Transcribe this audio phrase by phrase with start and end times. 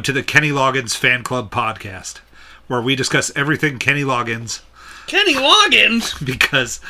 [0.00, 2.20] welcome to the Kenny Loggins Fan Club podcast,
[2.68, 4.62] where we discuss everything Kenny Loggins
[5.06, 6.24] Kenny Loggins.
[6.24, 6.80] because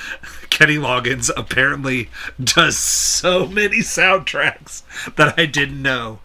[0.48, 2.08] Kenny Loggins apparently
[2.38, 4.84] does so many soundtracks
[5.16, 6.20] that I didn't know.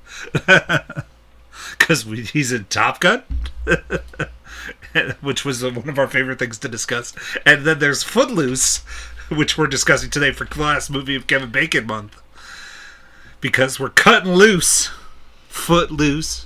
[1.79, 3.23] Because he's in Top Gun,
[5.21, 7.13] which was one of our favorite things to discuss.
[7.45, 8.83] And then there's Footloose,
[9.29, 12.21] which we're discussing today for the last movie of Kevin Bacon month.
[13.41, 14.89] Because we're cutting loose.
[15.49, 16.45] Footloose.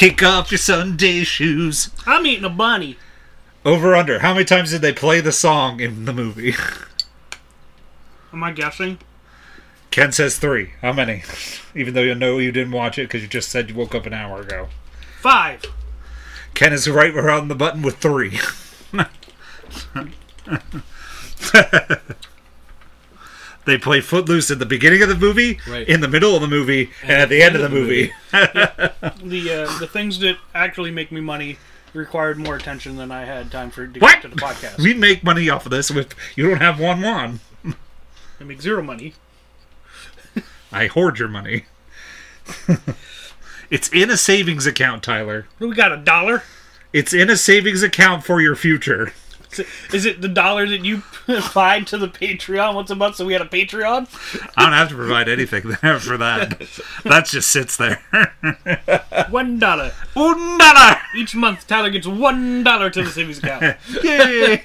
[0.00, 1.90] Kick off your Sunday shoes.
[2.06, 2.96] I'm eating a bunny.
[3.66, 4.20] Over under.
[4.20, 6.54] How many times did they play the song in the movie?
[8.32, 8.96] Am I guessing?
[9.90, 10.70] Ken says three.
[10.80, 11.22] How many?
[11.74, 14.06] Even though you know you didn't watch it because you just said you woke up
[14.06, 14.70] an hour ago.
[15.20, 15.66] Five.
[16.54, 18.40] Ken is right around the button with three.
[23.66, 25.86] they play Footloose at the beginning of the movie, Right.
[25.88, 28.12] in the middle of the movie, and, at the end of the movie.
[28.32, 31.58] The uh, the things that actually make me money
[31.92, 34.14] required more attention than I had time for to What?
[34.14, 34.78] get to the podcast.
[34.78, 37.40] we make money off of this with you don't have one one.
[38.40, 39.14] I make zero money.
[40.72, 41.64] I hoard your money.
[43.70, 45.46] it's in a savings account, Tyler.
[45.58, 46.42] We got a dollar.
[46.92, 49.12] It's in a savings account for your future.
[49.60, 53.16] Is it- Is it the dollar that you applied to the Patreon once a month?
[53.16, 54.08] So we had a Patreon.
[54.56, 56.60] I don't have to provide anything there for that.
[57.04, 58.02] That just sits there.
[59.30, 60.96] One dollar Un dollar!
[61.16, 61.66] each month.
[61.66, 63.76] Tyler gets one dollar to the savings account.
[64.02, 64.62] Yay!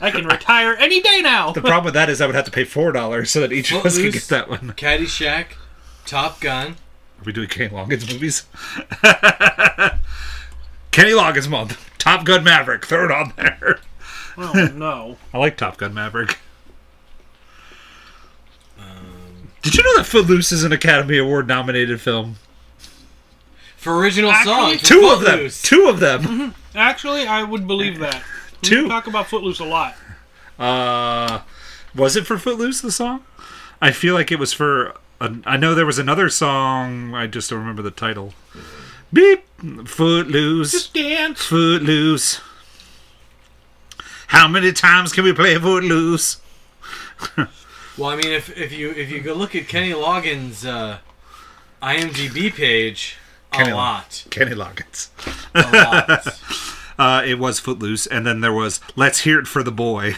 [0.00, 1.52] I can retire any day now.
[1.52, 3.72] The problem with that is I would have to pay four dollars so that each
[3.72, 4.28] of us could Footloose.
[4.28, 4.72] get that one.
[4.72, 5.46] Caddyshack,
[6.06, 6.72] Top Gun.
[6.72, 8.44] Are we doing Kenny Loggins movies?
[10.90, 11.78] Kenny Loggins month.
[11.98, 12.84] Top Gun Maverick.
[12.86, 13.78] Throw it on there.
[14.38, 15.16] Oh no.
[15.34, 16.38] I like Top Gun Maverick.
[19.62, 22.34] Did you know that Footloose is an Academy Award nominated film?
[23.76, 24.78] For original Actually, song.
[24.78, 25.30] for Two of them.
[25.34, 25.62] Footloose.
[25.62, 26.54] Two of them.
[26.74, 28.24] Actually, I would believe that.
[28.62, 28.88] We Two.
[28.88, 29.94] talk about Footloose a lot.
[30.58, 31.42] Uh,
[31.94, 33.24] was it for Footloose the song?
[33.80, 34.94] I feel like it was for.
[35.20, 37.14] an I know there was another song.
[37.14, 38.34] I just don't remember the title.
[39.12, 39.44] Beep.
[39.86, 40.72] Footloose.
[40.72, 41.40] Just dance.
[41.44, 42.40] Footloose.
[44.32, 46.40] How many times can we play Footloose?
[47.98, 50.96] Well, I mean, if, if you if you go look at Kenny Loggins' uh,
[51.82, 53.16] IMDb page,
[53.52, 55.10] a Kenny- lot, Kenny Loggins.
[55.54, 56.40] a lot.
[56.98, 60.16] Uh, it was Footloose, and then there was Let's Hear It for the Boy.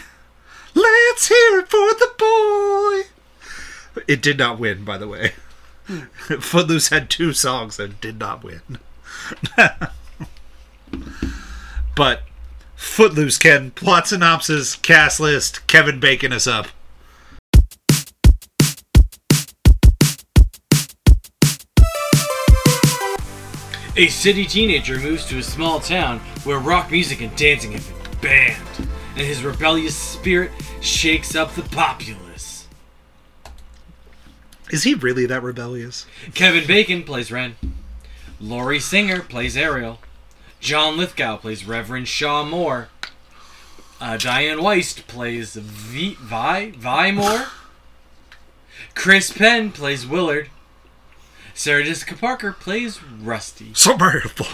[0.73, 4.01] Let's hear it for the boy.
[4.07, 5.31] It did not win, by the way.
[6.39, 8.61] Footloose had two songs that did not win.
[11.95, 12.23] but
[12.85, 16.67] Footloose, Ken, plot synopsis, cast list, Kevin Bacon us up.
[23.97, 28.21] A city teenager moves to a small town where rock music and dancing have been
[28.21, 32.67] banned, and his rebellious spirit shakes up the populace.
[34.71, 36.05] Is he really that rebellious?
[36.33, 37.57] Kevin Bacon plays Ren.
[38.39, 39.99] Lori Singer plays Ariel.
[40.65, 42.89] John Lithgow plays Reverend Shaw Moore.
[44.01, 47.45] Uh, Dianne Wiest plays v- Vi Vi Moore.
[48.95, 50.49] Chris Penn plays Willard.
[51.53, 53.73] Sarah Jessica Parker plays Rusty.
[53.75, 54.47] Submersible.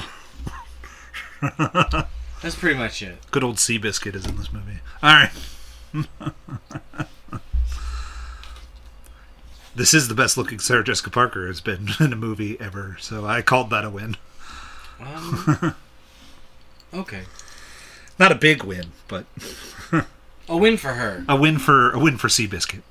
[2.41, 3.17] That's pretty much it.
[3.31, 4.79] Good old Seabiscuit is in this movie.
[5.01, 5.31] All right.
[9.75, 13.25] this is the best looking Sarah Jessica Parker has been in a movie ever, so
[13.25, 14.17] I called that a win.
[14.99, 15.73] Um,
[16.93, 17.23] okay,
[18.19, 19.25] Not a big win, but
[20.49, 21.23] a win for her.
[21.29, 22.81] a win for a win for Seabiscuit.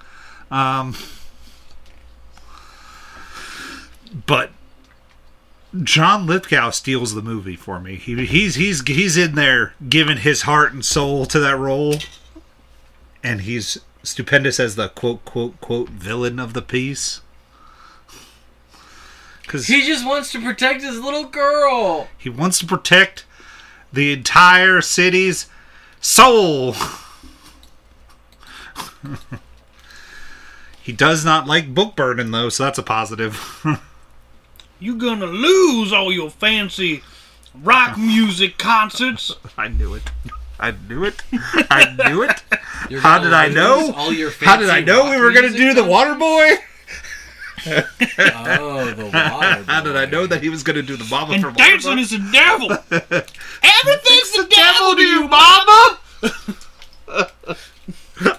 [0.50, 0.94] um,
[4.26, 4.50] but
[5.82, 7.96] John Lithgow steals the movie for me.
[7.96, 11.96] He, he's he's he's in there giving his heart and soul to that role,
[13.22, 17.20] and he's stupendous as the quote quote quote villain of the piece.
[19.42, 22.08] Because He just wants to protect his little girl.
[22.16, 23.26] he wants to protect
[23.94, 25.46] the entire city's
[26.00, 26.74] soul.
[30.82, 33.64] he does not like book burning though, so that's a positive.
[34.78, 37.02] You're gonna lose all your fancy
[37.54, 39.32] rock music concerts.
[39.56, 40.10] I knew it.
[40.58, 41.22] I knew it.
[41.32, 42.42] I knew it.
[43.00, 43.92] How did I know?
[43.96, 46.50] All your How did I know we were going to music do the Water Boy?
[47.66, 49.64] Oh, the water.
[49.64, 51.98] How did I know that he was going to do the Mama And from dancing
[51.98, 52.70] is the devil.
[52.90, 55.98] Everything's the devil to you, mama.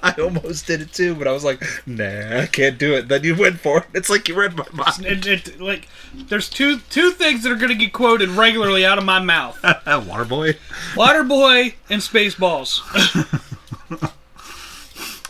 [0.01, 3.09] I almost did it too, but I was like, nah, I can't do it.
[3.09, 3.85] Then you went for it.
[3.93, 5.05] It's like you read my mind.
[5.05, 8.97] It, it, like, there's two two things that are going to get quoted regularly out
[8.97, 10.57] of my mouth: Waterboy.
[10.93, 12.81] Waterboy and Spaceballs.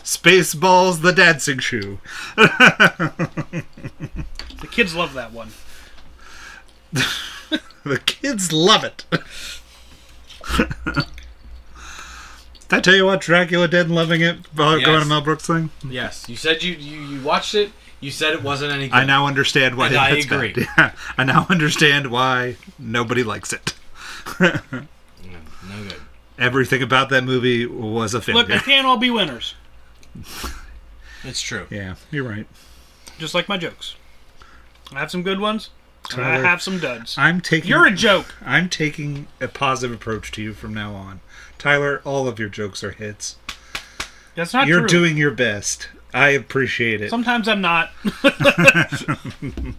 [0.06, 1.98] Spaceballs, the dancing shoe.
[2.36, 3.64] the
[4.70, 5.50] kids love that one.
[7.84, 9.04] The kids love it.
[9.12, 11.04] Did
[12.68, 14.86] I tell you what Dracula Dead and Loving It about Yes.
[14.86, 15.70] going to Mel Brooks thing?
[15.88, 17.70] Yes, you said you, you you watched it.
[18.00, 18.96] You said it wasn't any good.
[18.96, 20.52] I now understand why And I agree.
[20.76, 23.74] Yeah, I now understand why nobody likes it.
[24.40, 26.00] No, no good.
[26.40, 28.40] Everything about that movie was a failure.
[28.40, 29.54] Look, they can't all be winners.
[31.24, 31.66] It's true.
[31.70, 32.46] yeah, you're right.
[33.18, 33.96] Just like my jokes.
[34.92, 35.70] I have some good ones,
[36.12, 37.16] and I Tyler, have some duds.
[37.18, 38.32] I'm taking You're a joke.
[38.44, 41.20] I'm taking a positive approach to you from now on.
[41.58, 43.36] Tyler, all of your jokes are hits.
[44.36, 44.72] That's not true.
[44.76, 45.00] You're true.
[45.00, 45.88] doing your best.
[46.14, 47.10] I appreciate it.
[47.10, 47.90] Sometimes I'm not.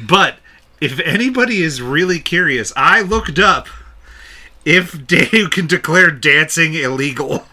[0.00, 0.36] But
[0.80, 3.68] if anybody is really curious, I looked up
[4.64, 7.46] if Dave can declare dancing illegal.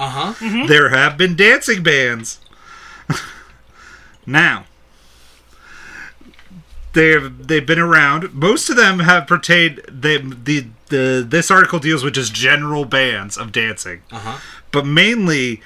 [0.00, 0.32] Uh huh.
[0.38, 0.66] Hmm?
[0.66, 2.40] There have been dancing bands.
[4.26, 4.64] now,
[6.92, 8.32] they've they've been around.
[8.34, 9.80] Most of them have pertained.
[9.88, 14.38] They, the the this article deals with just general bands of dancing, Uh huh.
[14.72, 15.60] but mainly.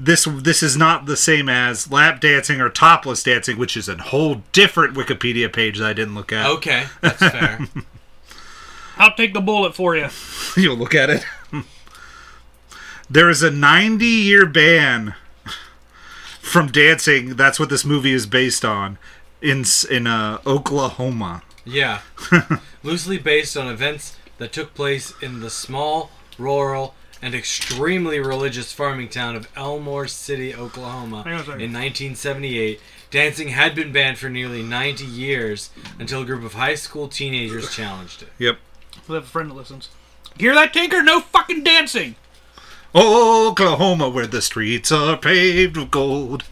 [0.00, 3.96] This this is not the same as lap dancing or topless dancing, which is a
[3.96, 6.46] whole different Wikipedia page that I didn't look at.
[6.46, 7.58] Okay, that's fair.
[8.96, 10.06] I'll take the bullet for you.
[10.56, 11.26] You'll look at it.
[13.10, 15.14] There is a 90 year ban
[16.40, 17.36] from dancing.
[17.36, 18.98] That's what this movie is based on
[19.40, 21.42] in in uh, Oklahoma.
[21.64, 22.00] yeah,
[22.82, 29.08] loosely based on events that took place in the small, rural, and extremely religious farming
[29.08, 31.60] town of Elmore City, Oklahoma, Hang on a second.
[31.60, 32.80] in 1978.
[33.10, 37.74] Dancing had been banned for nearly 90 years until a group of high school teenagers
[37.74, 38.28] challenged it.
[38.38, 38.58] Yep.
[39.08, 39.88] We have a friend that listens.
[40.38, 41.02] Hear that, Tinker?
[41.02, 42.16] No fucking dancing.
[42.94, 46.44] Oklahoma, where the streets are paved with gold.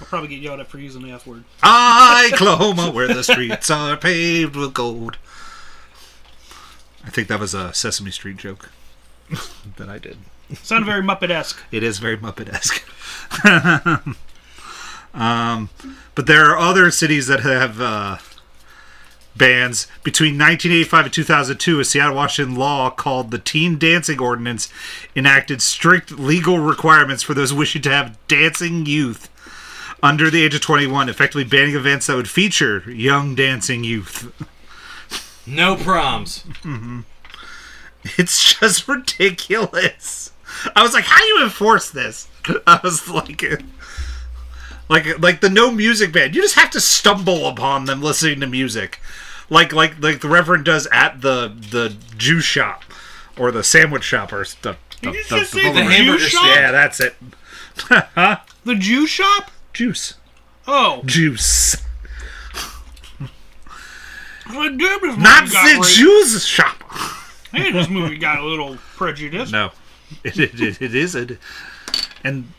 [0.00, 1.44] I'll probably get yelled at for using the F word.
[1.64, 5.18] Oklahoma, where the streets are paved with gold.
[7.04, 8.70] I think that was a Sesame Street joke
[9.76, 10.18] that I did.
[10.62, 11.62] Sounded very Muppet esque.
[11.70, 12.82] It is very Muppet esque.
[15.14, 15.68] um,
[16.14, 18.18] but there are other cities that have uh,
[19.36, 19.86] bans.
[20.02, 24.68] Between 1985 and 2002, a Seattle, Washington law called the Teen Dancing Ordinance
[25.14, 29.28] enacted strict legal requirements for those wishing to have dancing youth
[30.02, 34.32] under the age of 21, effectively banning events that would feature young dancing youth.
[35.46, 36.42] No proms.
[36.62, 37.00] Mm-hmm.
[38.18, 40.32] It's just ridiculous.
[40.74, 42.28] I was like, how do you enforce this?
[42.66, 43.42] I was like,
[44.88, 46.32] like, like the no music ban.
[46.32, 49.00] You just have to stumble upon them listening to music,
[49.50, 52.82] like, like, like the Reverend does at the the juice shop
[53.38, 54.76] or the sandwich shop or stuff.
[55.02, 56.46] Did you just say the the hamburger shop?
[56.46, 57.14] Yeah, that's it.
[58.64, 59.50] The Jew shop?
[59.72, 60.14] Juice,
[60.66, 61.76] Oh, juice,
[64.48, 64.68] not
[65.48, 66.82] the ra- juice shop.
[67.52, 69.50] Hey, this movie got a little prejudiced.
[69.52, 69.70] No,
[70.24, 71.38] it, it, it, it isn't.
[72.22, 72.52] And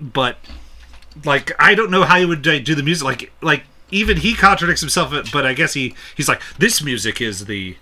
[0.00, 0.38] but
[1.24, 3.04] like I don't know how you would uh, do the music.
[3.04, 5.14] Like like even he contradicts himself.
[5.32, 7.76] But I guess he he's like this music is the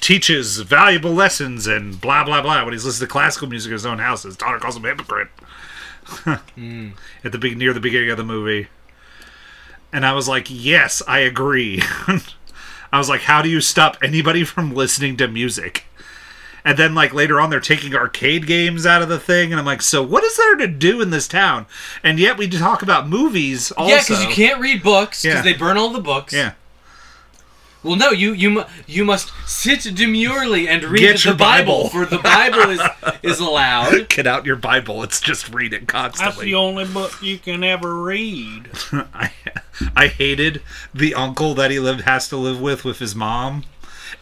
[0.00, 2.64] teaches valuable lessons and blah blah blah.
[2.64, 4.88] When he's listening to classical music in his own house, his daughter calls him a
[4.88, 5.28] hypocrite.
[6.04, 6.88] Hmm.
[7.24, 8.68] At the big near the beginning of the movie,
[9.92, 11.80] and I was like, yes, I agree.
[12.92, 15.86] I was like, how do you stop anybody from listening to music?
[16.64, 19.66] And then like later on they're taking arcade games out of the thing and I'm
[19.66, 21.66] like, so what is there to do in this town?
[22.04, 23.92] And yet we talk about movies also.
[23.94, 25.42] Yeah, because you can't read books because Yeah.
[25.42, 26.32] they burn all the books.
[26.32, 26.52] Yeah.
[27.84, 31.88] Well, no, you you you must sit demurely and read Get the your Bible, Bible.
[31.90, 32.80] for the Bible is
[33.24, 34.08] is allowed.
[34.08, 35.02] Get out your Bible.
[35.02, 36.26] It's just read it constantly.
[36.36, 38.70] That's the only book you can ever read.
[38.92, 39.32] I,
[39.96, 40.62] I hated
[40.94, 43.64] the uncle that he lived has to live with with his mom,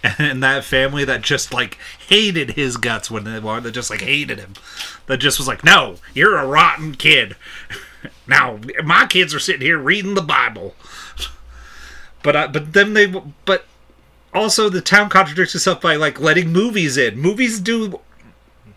[0.19, 1.79] and that family that just like
[2.09, 4.55] hated his guts when they were that just like hated him.
[5.07, 7.37] That just was like, no, you're a rotten kid.
[8.27, 10.75] Now my kids are sitting here reading the Bible.
[12.23, 13.65] But I, but then they but
[14.35, 17.19] also the town contradicts itself by like letting movies in.
[17.19, 17.99] Movies do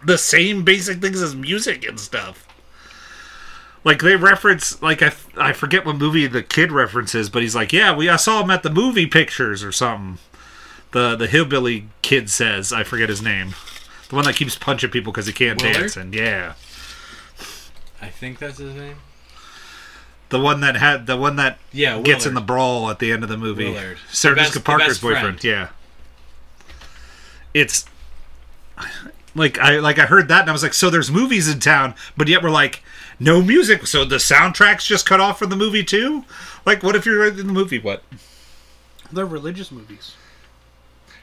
[0.05, 2.47] the same basic things as music and stuff.
[3.83, 7.73] Like they reference, like I, I forget what movie the kid references, but he's like,
[7.73, 10.19] yeah, we I saw him at the movie pictures or something.
[10.93, 13.53] The the hillbilly kid says, I forget his name.
[14.09, 15.75] The one that keeps punching people because he can't Willard?
[15.77, 15.97] dance.
[15.97, 16.53] And yeah,
[18.01, 18.97] I think that's his name.
[20.29, 23.23] the one that had the one that Yeah, gets in the brawl at the end
[23.23, 23.65] of the movie.
[23.69, 23.97] Willard.
[24.09, 25.39] Sarah Jessica Parker's boyfriend.
[25.39, 25.43] friend.
[25.43, 25.67] Yeah.
[27.53, 27.85] It's
[29.35, 31.95] like I like I heard that and I was like, so there's movies in town,
[32.17, 32.83] but yet we're like,
[33.19, 33.87] no music.
[33.87, 36.25] So the soundtrack's just cut off from the movie too.
[36.65, 37.79] Like, what if you're in the movie?
[37.79, 38.03] What?
[39.11, 40.15] They're religious movies.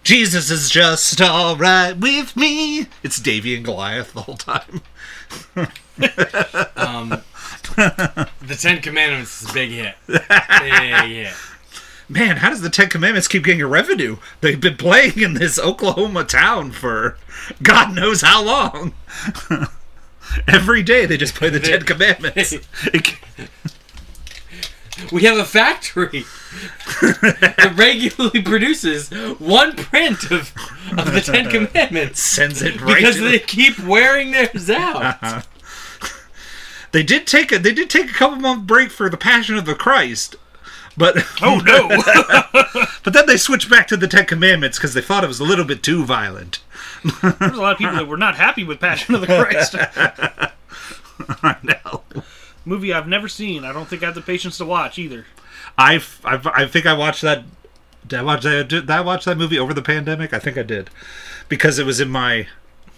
[0.03, 2.87] Jesus is just all right with me.
[3.03, 4.83] It's Davey and Goliath the whole time.
[6.77, 7.11] Um,
[7.77, 9.95] the Ten Commandments is a big hit.
[10.07, 10.23] Big
[10.73, 11.35] hit.
[12.09, 14.17] Man, how does the Ten Commandments keep getting a revenue?
[14.41, 17.19] They've been playing in this Oklahoma town for
[17.63, 18.95] God knows how long.
[20.49, 22.55] Every day they just play the Ten Commandments.
[25.11, 26.25] We have a factory
[27.01, 30.53] that regularly produces one print of,
[30.97, 35.03] of the Ten Commandments sends it right because to they keep wearing theirs out.
[35.03, 35.43] Uh-huh.
[36.93, 39.65] They did take a they did take a couple month break for the Passion of
[39.65, 40.37] the Christ,
[40.97, 41.89] but Oh no!
[43.05, 45.45] but then they switched back to the Ten Commandments because they thought it was a
[45.45, 46.61] little bit too violent.
[47.23, 49.77] There's a lot of people that were not happy with Passion of the Christ.
[51.43, 52.03] I know.
[52.65, 53.65] Movie I've never seen.
[53.65, 55.27] I don't think I have the patience to watch either.
[55.81, 57.45] I've, I've I think I watched that.
[58.07, 58.69] Did I watch that?
[58.69, 60.33] Did I watch that movie over the pandemic?
[60.35, 60.91] I think I did,
[61.49, 62.47] because it was in my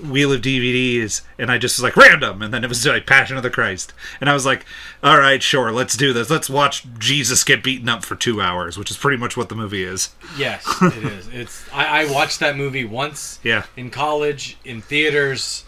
[0.00, 3.36] wheel of DVDs, and I just was like random, and then it was like Passion
[3.36, 4.64] of the Christ, and I was like,
[5.02, 6.28] all right, sure, let's do this.
[6.28, 9.54] Let's watch Jesus get beaten up for two hours, which is pretty much what the
[9.54, 10.10] movie is.
[10.36, 11.28] Yes, it is.
[11.28, 15.64] It's I, I watched that movie once Yeah, in college in theaters.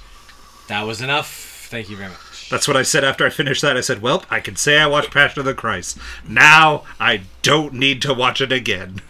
[0.69, 1.67] That was enough.
[1.71, 2.19] Thank you very much.
[2.51, 3.77] That's what I said after I finished that.
[3.77, 5.99] I said, well, I can say I watched Passion of the Christ.
[6.29, 9.01] Now I don't need to watch it again.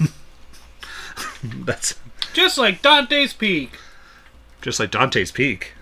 [1.42, 1.94] that's
[2.32, 3.72] Just like Dante's Peak.
[4.62, 5.72] just like Dante's Peak.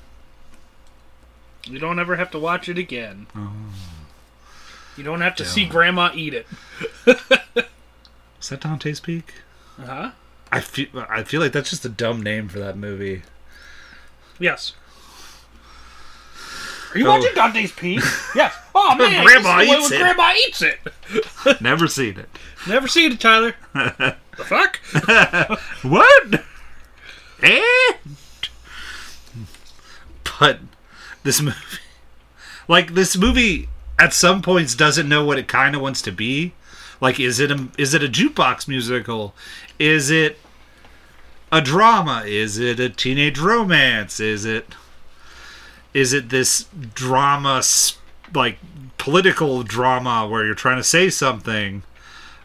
[1.65, 3.27] You don't ever have to watch it again.
[3.35, 3.53] Oh.
[4.97, 6.47] You don't have to see Grandma eat it.
[7.07, 9.35] Is that Dante's Peak?
[9.79, 10.11] Uh huh.
[10.53, 13.23] I feel I feel like that's just a dumb name for that movie.
[14.39, 14.75] Yes.
[16.97, 17.19] Are you Oh.
[17.19, 18.01] watching Dante's Peak?
[18.35, 18.55] yes.
[18.75, 20.05] Oh man, Grandma this is the way
[20.47, 20.79] eats when it.
[20.87, 21.61] Grandma eats it.
[21.61, 22.29] Never seen it.
[22.67, 23.55] Never seen it, Tyler.
[23.75, 24.79] the fuck?
[25.83, 26.43] What?
[27.43, 27.99] And
[30.41, 30.61] but
[31.23, 31.57] this movie,
[32.69, 36.55] like this movie, at some points doesn't know what it kind of wants to be.
[37.01, 39.35] Like, is it a is it a jukebox musical?
[39.79, 40.39] Is it
[41.53, 42.23] a drama?
[42.27, 44.19] Is it a teenage romance?
[44.19, 44.75] Is it
[45.97, 47.63] is it this drama,
[48.35, 48.59] like
[48.99, 51.83] political drama, where you're trying to say something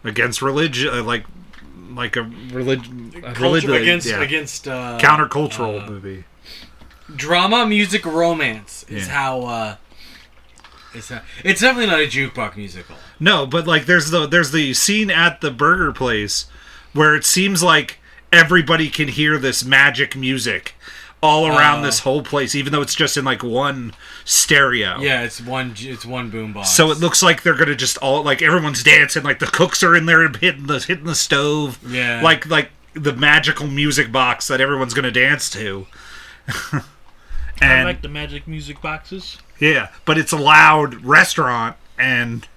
[0.06, 1.26] against religion, like
[1.94, 6.24] like a religion, a religion against yeah, against uh, countercultural uh, movie.
[7.14, 9.14] drama, music, romance is Yeah.
[9.14, 9.42] how.
[9.42, 9.76] Uh,
[10.94, 12.96] it's how, it's definitely not a jukebox musical.
[13.20, 16.46] No, but like there's the there's the scene at the burger place
[16.94, 18.00] where it seems like
[18.32, 20.76] everybody can hear this magic music
[21.24, 21.86] all around Oh.
[21.86, 23.94] this whole place, even though it's just in like one
[24.26, 25.00] stereo.
[25.00, 25.76] Yeah, it's one.
[25.78, 26.66] It's one boombox.
[26.68, 29.96] So it looks like they're gonna just all like everyone's dancing, like the cooks are
[29.96, 31.80] in there hitting the hitting the stove.
[31.88, 32.22] Yeah.
[32.24, 35.88] Like like the magical music box that everyone's gonna dance to.
[36.74, 36.82] I
[37.62, 39.38] and like the magic music boxes.
[39.60, 42.48] yeah, but it's a loud restaurant and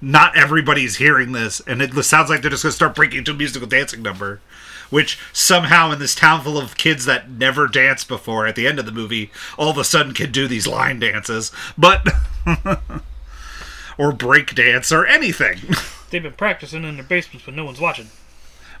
[0.00, 3.34] not everybody's hearing this and it sounds like they're just gonna start breaking into a
[3.34, 4.40] musical dancing number.
[4.90, 8.78] Which somehow in this town full of kids that never danced before at the end
[8.78, 11.50] of the movie, all of a sudden can do these line dances.
[11.76, 12.06] But
[13.98, 15.58] or break dance or anything.
[16.10, 18.08] They've been practicing in their basements, but no one's watching.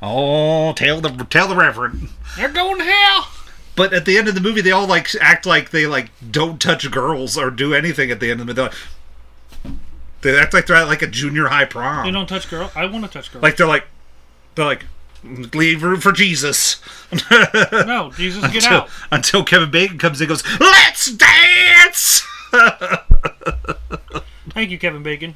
[0.02, 2.08] Oh, tell the tell the reverend.
[2.36, 3.28] They're going to hell.
[3.74, 6.60] But at the end of the movie, they all like act like they like don't
[6.60, 8.76] touch girls or do anything at the end of the movie.
[10.22, 12.06] They act like they're at like a junior high prom.
[12.06, 12.70] They don't touch girl.
[12.74, 13.42] I want to touch girls.
[13.42, 13.86] like they're like
[14.54, 14.84] they're like
[15.54, 16.80] leave room for Jesus.
[17.30, 18.88] no, Jesus, get until, out.
[19.10, 22.22] until Kevin Bacon comes in and goes, "Let's dance."
[24.50, 25.34] Thank you, Kevin Bacon.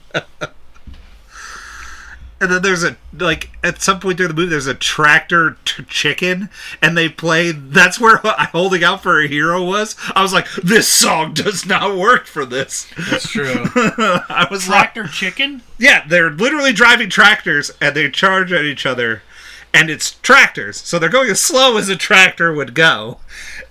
[2.42, 5.82] And then there's a like at some point during the movie there's a tractor t-
[5.84, 6.48] chicken
[6.80, 9.94] and they play that's where I holding out for a hero was.
[10.14, 12.86] I was like this song does not work for this.
[13.10, 13.66] That's true.
[13.76, 15.60] I was like Tractor chicken.
[15.78, 19.22] yeah, they're literally driving tractors and they charge at each other
[19.72, 20.78] and it's tractors.
[20.78, 23.18] So they're going as slow as a tractor would go.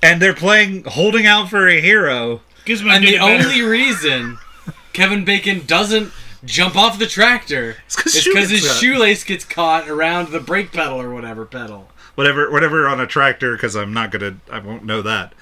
[0.02, 2.42] And they're playing holding out for a hero.
[2.66, 3.44] Gizmo and did the better.
[3.48, 4.38] only reason
[4.94, 6.12] Kevin Bacon doesn't
[6.46, 11.14] jump off the tractor is because his shoelace gets caught around the brake pedal or
[11.14, 11.90] whatever pedal.
[12.16, 15.34] whatever, whatever on a tractor because I'm not gonna, I won't know that.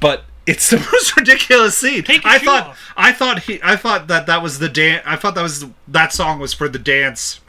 [0.00, 2.04] But it's the most ridiculous scene.
[2.24, 2.92] I thought, off.
[2.96, 5.02] I thought he, I thought that that was the dance.
[5.06, 7.40] I thought that was that song was for the dance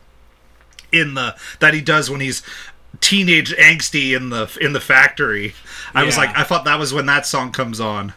[1.00, 2.42] in the that he does when he's
[3.02, 5.54] teenage angsty in the in the factory.
[5.94, 8.14] I was like, I thought that was when that song comes on.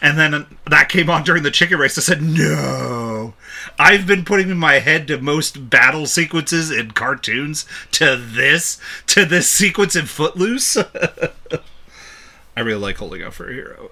[0.00, 1.98] And then that came on during the chicken race.
[1.98, 3.34] I said, no.
[3.78, 9.24] I've been putting in my head to most battle sequences in cartoons to this, to
[9.24, 10.76] this sequence in Footloose.
[12.56, 13.90] I really like holding out for a hero.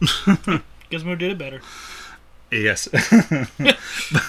[0.90, 1.60] Gizmo did it better.
[2.52, 2.88] Yes.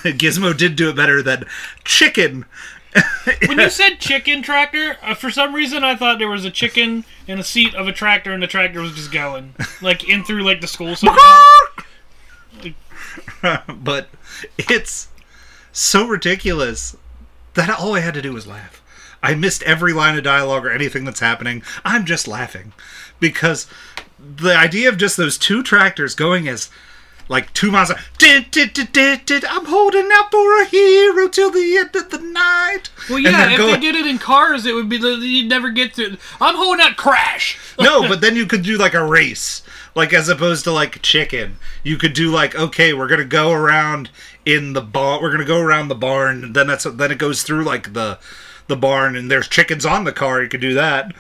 [0.04, 1.46] Gizmo did do it better than
[1.84, 2.46] Chicken.
[3.48, 7.06] When you said chicken tractor, uh, for some reason I thought there was a chicken
[7.28, 10.44] in a seat of a tractor and the tractor was just going like in through
[10.44, 10.96] like the school
[13.68, 14.10] but
[14.58, 15.08] it's
[15.72, 16.96] so ridiculous
[17.54, 18.82] that all I had to do was laugh.
[19.24, 21.62] I missed every line of dialogue or anything that's happening.
[21.86, 22.74] I'm just laughing
[23.20, 23.68] because
[24.20, 26.70] the idea of just those two tractors going as
[27.32, 27.92] like two miles.
[28.18, 32.10] Did, did, did, did, did, I'm holding out for a hero till the end of
[32.10, 32.90] the night.
[33.10, 35.94] Well, yeah, if going- they did it in cars, it would be you'd never get
[35.96, 36.18] to.
[36.42, 37.58] I'm holding out crash.
[37.80, 39.64] no, but then you could do like a race,
[39.96, 41.56] like as opposed to like chicken.
[41.84, 44.10] You could do like, okay, we're gonna go around
[44.46, 45.24] in the barn.
[45.24, 46.44] We're gonna go around the barn.
[46.44, 48.20] And then that's then it goes through like the
[48.68, 50.44] the barn, and there's chickens on the car.
[50.44, 51.14] You could do that.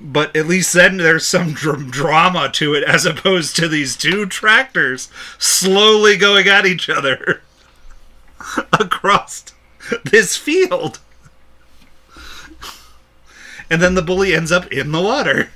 [0.00, 4.26] But at least then there's some dr- drama to it, as opposed to these two
[4.26, 7.42] tractors slowly going at each other
[8.72, 9.44] across
[10.04, 10.98] this field.
[13.70, 15.50] And then the bully ends up in the water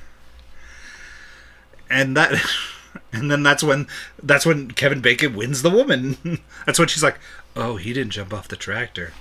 [1.88, 2.32] and that
[3.12, 3.86] and then that's when
[4.22, 6.16] that's when Kevin Bacon wins the woman.
[6.66, 7.18] that's when she's like,
[7.54, 9.12] "Oh, he didn't jump off the tractor."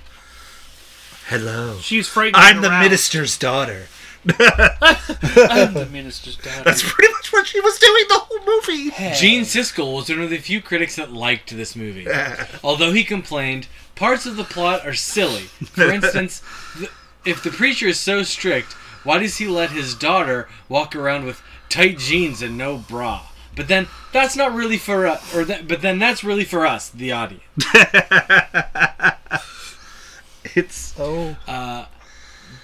[1.28, 1.78] Hello.
[1.80, 2.36] She's frightened.
[2.36, 3.86] I'm the minister's daughter.
[4.28, 6.64] I'm the minister's daughter.
[6.64, 8.90] That's pretty much what she was doing the whole movie.
[9.14, 12.06] Gene Siskel was one of the few critics that liked this movie.
[12.62, 15.42] Although he complained, parts of the plot are silly.
[15.42, 16.42] For instance,
[16.78, 16.90] th-
[17.24, 18.72] if the preacher is so strict,
[19.04, 23.26] why does he let his daughter walk around with tight jeans and no bra?
[23.54, 26.90] But then that's not really for us, or that, but then that's really for us,
[26.90, 27.42] the audience.
[30.54, 31.84] It's oh, uh,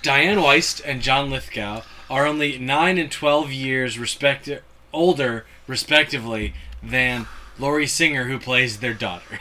[0.02, 4.48] Dianne Wiest and John Lithgow are only nine and twelve years respect
[4.92, 7.26] older, respectively, than
[7.58, 9.40] Lori Singer, who plays their daughter.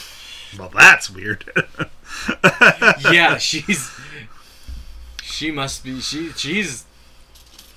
[0.58, 1.50] well, that's weird.
[3.10, 3.90] yeah, she's
[5.22, 6.84] she must be she she's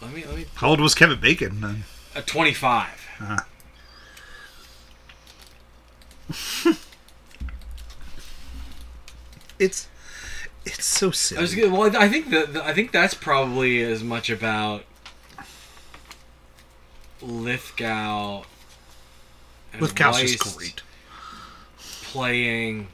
[0.02, 1.62] let me let me How old was Kevin Bacon?
[1.62, 1.84] then?
[2.16, 2.90] uh, 25.
[9.58, 9.88] It's
[10.66, 11.40] it's so silly.
[11.40, 14.84] I was gonna, well I think that I think that's probably as much about
[17.22, 18.44] Lithgow
[19.74, 20.82] and Lithgow's just Wiest great.
[22.04, 22.88] playing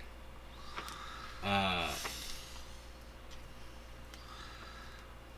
[1.44, 1.90] uh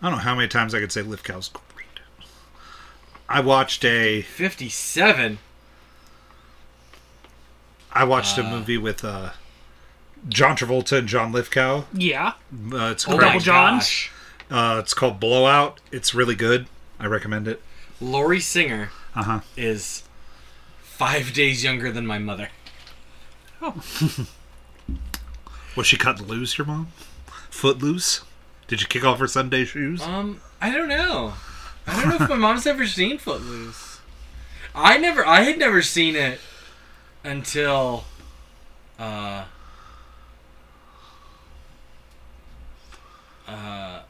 [0.02, 1.86] I don't know how many times I could say Lithgow's great.
[3.30, 5.40] I watched a 57
[7.94, 8.50] I watched a Uh.
[8.50, 9.30] movie with uh,
[10.30, 11.84] John Travolta and John Lithgow.
[11.94, 12.34] yeah.
[12.72, 13.22] Uh, it's oh great.
[13.22, 14.10] my Double Johns?
[14.50, 15.80] Uh, it's called Blowout.
[15.92, 16.68] It's really good.
[17.00, 17.62] I recommend it.
[18.00, 19.40] Lori Singer Uh huh.
[19.58, 20.04] is
[20.84, 22.50] 5 days younger than my mother
[23.62, 23.82] Oh.
[25.76, 26.88] Was she cut loose, your mom?
[27.50, 28.22] Footloose?
[28.68, 30.02] Did you kick off her Sunday shoes?
[30.02, 31.34] Um, I don't know.
[31.88, 34.00] I don't know if my mom's ever seen Footloose.
[34.76, 35.26] I never.
[35.26, 36.40] I had never seen it
[37.24, 38.06] until.
[39.00, 39.46] Uh.
[43.48, 44.02] Uh.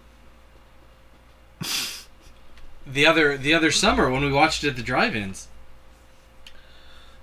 [2.85, 5.47] The other the other summer when we watched it at the drive-ins.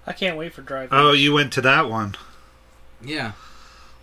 [0.06, 0.84] I can't wait for drive.
[0.84, 0.92] Ins.
[0.92, 2.16] Oh, you went to that one.
[3.02, 3.32] Yeah,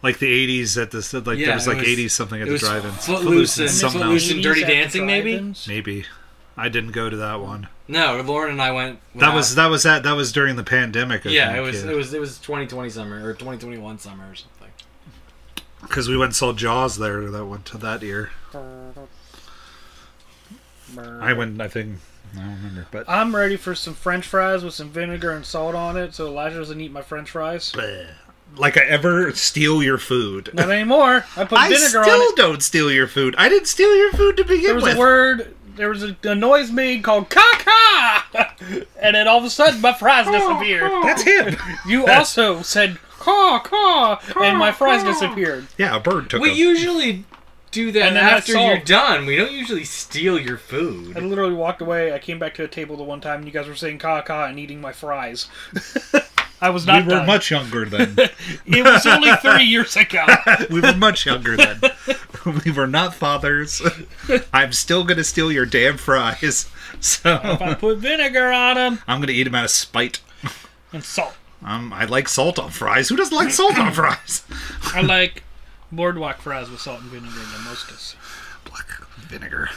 [0.02, 0.26] Like the
[0.64, 2.58] 80s at the like Yeah, there was it like was- 80s something at it the
[2.58, 3.06] drive-ins.
[3.06, 5.54] Footloose and something Footloose and Dirty Dancing, maybe?
[5.68, 6.06] Maybe.
[6.56, 7.68] I didn't go to that one.
[7.88, 9.00] no, Lauren and I went.
[9.14, 9.36] went That out.
[9.36, 11.26] was that was that that was during the pandemic.
[11.28, 14.34] I yeah, think, it was it was it was 2020 summer or 2021 summer or
[14.36, 14.57] something.
[15.88, 18.32] Because we went and saw Jaws there that one to that year.
[20.98, 21.62] I went.
[21.62, 21.98] I think
[22.34, 25.76] I don't remember, but I'm ready for some French fries with some vinegar and salt
[25.76, 27.72] on it, so Elijah doesn't eat my French fries.
[27.72, 28.08] Bleh.
[28.56, 30.52] like I ever steal your food.
[30.54, 31.26] Not anymore.
[31.36, 32.36] I put I vinegar still on it.
[32.36, 33.36] don't steal your food.
[33.38, 34.64] I didn't steal your food to begin with.
[34.64, 34.96] There was with.
[34.96, 35.54] a word.
[35.76, 39.94] There was a, a noise made called "caca," and then all of a sudden my
[39.94, 40.92] fries disappeared.
[41.04, 41.56] That's him.
[41.88, 42.98] You also said
[43.28, 45.68] "caw caw," and my fries disappeared.
[45.78, 46.42] yeah, a bird took them.
[46.42, 46.58] We them.
[46.58, 47.26] usually
[47.72, 49.26] do that And after saw- you're done.
[49.26, 51.18] We don't usually steal your food.
[51.18, 52.14] I literally walked away.
[52.14, 54.22] I came back to a table the one time, and you guys were saying "ka
[54.22, 55.48] ka" and eating my fries.
[56.62, 57.04] I was not.
[57.04, 57.28] We were done.
[57.28, 58.16] much younger then.
[58.66, 60.26] It was only thirty years ago.
[60.72, 61.82] we were much younger then.
[62.66, 63.82] we were not fathers.
[64.54, 66.68] I'm still gonna steal your damn fries.
[67.00, 70.20] So If So I put vinegar on them I'm gonna eat them out of spite.
[70.92, 71.36] and salt.
[71.64, 73.10] Um, I like salt on fries.
[73.10, 74.44] Who doesn't like salt on fries?
[74.94, 75.44] I like
[75.92, 78.16] boardwalk fries with salt and vinegar the mostest.
[78.64, 79.70] Black vinegar.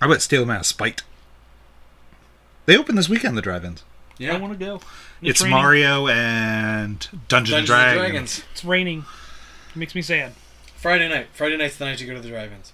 [0.00, 1.02] I would steal them out spite.
[2.66, 3.36] They open this weekend.
[3.36, 3.84] The drive-ins.
[4.18, 4.80] Yeah, I want to go.
[5.22, 5.56] It's, raining.
[5.56, 7.98] Mario and Dungeons, and Dungeons and Dragons.
[7.98, 8.44] Dragons.
[8.52, 9.04] It's raining.
[9.70, 10.32] It makes me sad.
[10.76, 11.28] Friday night.
[11.32, 12.72] Friday night's the night you go to the drive-ins.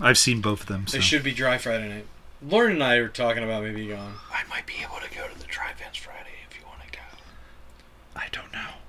[0.00, 0.86] I've seen both of them.
[0.86, 0.96] So.
[0.96, 2.06] They should be dry Friday night.
[2.42, 4.14] Lauren and I were talking about maybe going.
[4.32, 7.04] I might be able to go to the drive-ins Friday if you want to go.
[8.16, 8.80] I don't know.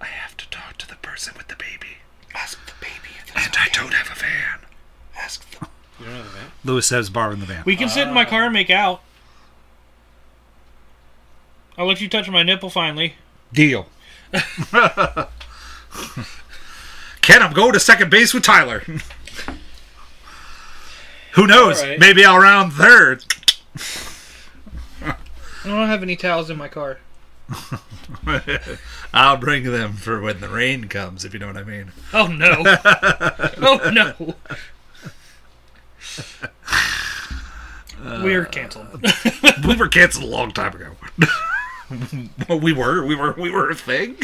[0.00, 1.98] I have to talk to the person with the baby,
[2.34, 4.60] Ask the baby if and I don't have a van.
[5.16, 5.68] Ask them.
[5.98, 6.50] You don't have a van?
[6.64, 7.64] Lewis says bar in the van.
[7.66, 8.28] We can sit in my ah.
[8.28, 9.02] car and make out.
[11.76, 13.14] I'll let you touch my nipple finally.
[13.52, 13.86] Deal.
[17.20, 18.84] Ken, I'm going to second base with Tyler.
[21.32, 21.82] Who knows?
[21.82, 21.98] Right.
[21.98, 23.24] Maybe I'll round third.
[25.02, 26.98] I don't have any towels in my car.
[29.12, 31.92] I'll bring them for when the rain comes, if you know what I mean.
[32.12, 32.62] Oh no!
[32.64, 34.34] oh no!
[38.02, 39.04] Uh, we're canceled.
[39.66, 40.92] we were canceled a long time ago.
[42.48, 44.16] well, we were, we were, we were a thing.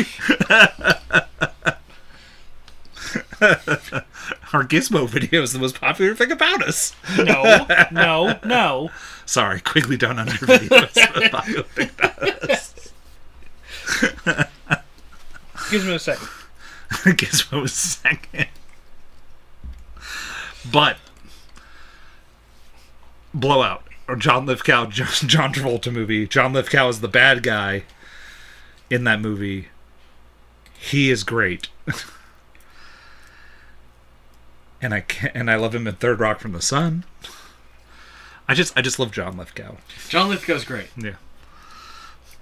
[4.57, 6.97] Our Gizmo video is the most popular thing about us.
[7.19, 8.90] No, no, no.
[9.27, 12.92] Sorry, Quigley Down Under video is the most popular thing about us.
[15.71, 16.29] Give me a second.
[16.88, 18.47] Gizmo was second.
[20.73, 20.97] But
[23.35, 26.27] Blowout or John Lithgow, John Travolta movie.
[26.27, 27.83] John Lithgow is the bad guy
[28.88, 29.69] in that movie.
[30.79, 31.69] He is great.
[34.87, 37.05] and I can and I love him in Third Rock from the Sun.
[38.46, 39.75] I just I just love John Lithgow.
[40.09, 40.87] John Lithgow's great.
[40.96, 41.16] Yeah.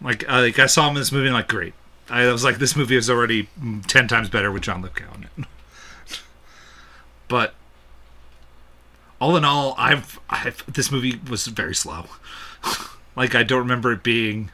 [0.02, 1.72] Like, uh, like I saw him in this movie and like great.
[2.10, 3.48] I was like, this movie is already
[3.86, 5.48] ten times better with John Lithgow in it.
[7.28, 7.54] but
[9.22, 12.04] all in all, I've, I've this movie was very slow.
[13.16, 14.50] like I don't remember it being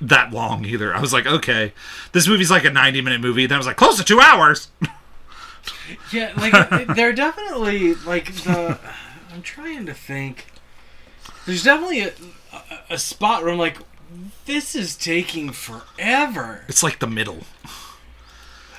[0.00, 0.94] that long either.
[0.94, 1.74] I was like, okay,
[2.12, 3.44] this movie's like a ninety minute movie.
[3.44, 4.68] Then I was like, close to two hours.
[6.12, 8.78] Yeah, like they're definitely like the.
[9.32, 10.46] I'm trying to think.
[11.44, 12.12] There's definitely a,
[12.52, 13.78] a, a spot where I'm like,
[14.46, 16.64] this is taking forever.
[16.68, 17.40] It's like the middle.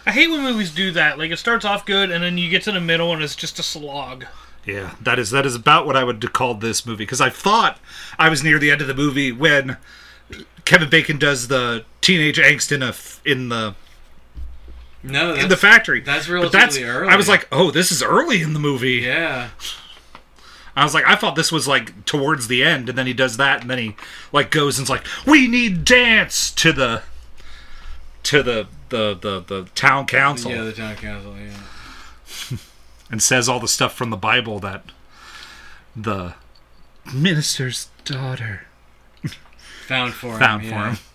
[0.06, 1.18] I hate when movies do that.
[1.18, 3.60] Like it starts off good, and then you get to the middle, and it's just
[3.60, 4.26] a slog.
[4.66, 7.80] Yeah, that is that is about what I would call this movie because I thought
[8.20, 9.78] I was near the end of the movie when
[10.66, 12.94] Kevin Bacon does the teenage angst in a
[13.30, 13.76] in the
[15.04, 16.02] No, that's, in the factory.
[16.02, 17.10] that's relatively early.
[17.10, 19.02] I was like, oh, this is early in the movie.
[19.04, 19.50] yeah,
[20.78, 23.38] I was like, I thought this was like towards the end, and then he does
[23.38, 23.96] that, and then he
[24.32, 27.02] like goes and's like, we need dance to the
[28.24, 31.36] to the the the, the town council yeah, the town council.
[31.36, 32.58] Yeah,
[33.12, 34.92] and says all the stuff from the Bible that
[35.96, 36.36] the
[37.12, 38.68] minister's daughter
[39.88, 40.40] found for him.
[40.40, 40.70] found yeah.
[40.70, 41.07] for him.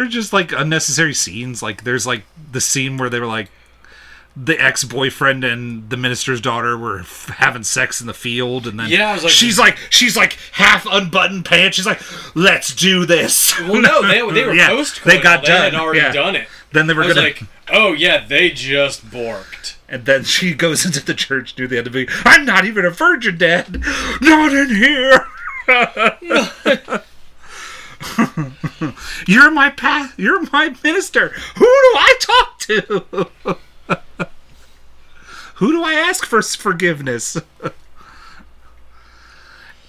[0.00, 1.62] They're just like unnecessary scenes.
[1.62, 3.50] Like there's like the scene where they were like
[4.34, 8.88] the ex-boyfriend and the minister's daughter were f- having sex in the field, and then
[8.88, 11.76] Yeah, like- she's like she's like half unbuttoned pants.
[11.76, 12.00] She's like,
[12.34, 15.04] "Let's do this." Well, no, they, they were Yeah, post.
[15.04, 16.12] they got They had done, already yeah.
[16.12, 16.48] done it.
[16.72, 19.74] Then they were gonna, like, oh yeah, they just borked.
[19.86, 22.12] and then she goes into the church near the end of the movie.
[22.24, 23.84] I'm not even a virgin, Dad.
[24.22, 25.26] Not in here.
[29.26, 30.18] you're my path.
[30.18, 31.28] You're my minister.
[31.56, 33.26] Who do I talk to?
[35.56, 37.36] Who do I ask for forgiveness?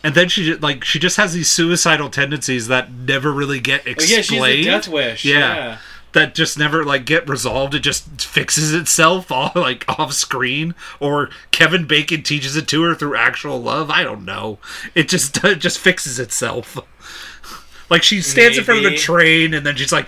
[0.03, 3.83] and then she ju- like she just has these suicidal tendencies that never really get
[3.87, 4.11] Oh, explained.
[4.11, 5.25] yeah, she's a death wish.
[5.25, 5.37] Yeah.
[5.39, 5.77] Yeah.
[6.13, 7.73] that just never like get resolved.
[7.73, 12.93] It just fixes itself all like off screen, or Kevin Bacon teaches it to her
[12.95, 13.89] through actual love.
[13.89, 14.59] I don't know.
[14.93, 16.77] It just it just fixes itself.
[17.91, 20.07] Like she stands in front of the train and then she's like,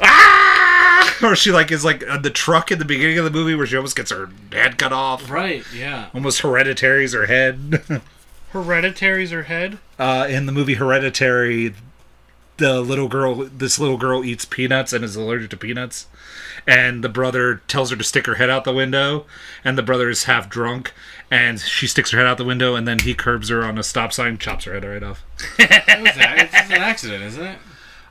[0.00, 3.54] ah, or she like is like on the truck in the beginning of the movie
[3.54, 5.30] where she almost gets her head cut off.
[5.30, 5.62] Right.
[5.72, 6.08] Yeah.
[6.14, 7.82] Almost hereditary's her head.
[8.52, 9.76] Hereditary's her head.
[9.98, 11.74] uh, in the movie Hereditary,
[12.56, 16.06] the little girl this little girl eats peanuts and is allergic to peanuts
[16.66, 19.26] and the brother tells her to stick her head out the window
[19.64, 20.92] and the brother is half drunk
[21.30, 23.82] and she sticks her head out the window and then he curbs her on a
[23.82, 25.22] stop sign chops her head right off
[25.58, 27.58] That was a- It's an accident, isn't it?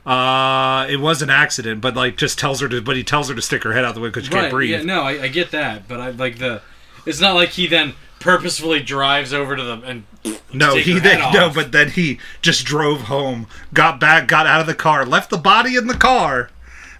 [0.06, 3.34] uh it was an accident but like just tells her to but he tells her
[3.34, 5.28] to stick her head out the window because she can't breathe Yeah, no, I, I
[5.28, 6.62] get that, but I like the.
[7.04, 10.04] It's not like he then purposefully drives over to them and.
[10.52, 11.54] No, take he her then head no, off.
[11.54, 15.36] but then he just drove home, got back, got out of the car, left the
[15.38, 16.50] body in the car,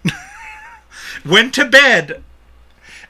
[1.24, 2.22] went to bed,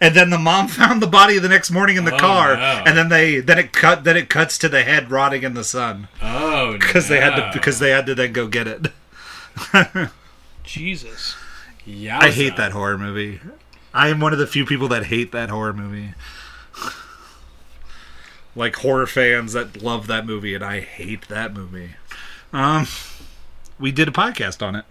[0.00, 2.82] and then the mom found the body the next morning in the Oh, car, no.
[2.86, 5.64] and then they then it cut then it cuts to the head rotting in the
[5.64, 8.88] sun Oh, because they had to because they had to then go get it.
[10.64, 11.34] Jesus.
[11.84, 13.40] yeah, I hate that horror movie.
[13.94, 16.14] I am one of the few people that hate that horror movie.
[18.54, 21.90] Like horror fans that love that movie, and I hate that movie.
[22.52, 22.86] Um,
[23.78, 24.84] we did a podcast on it.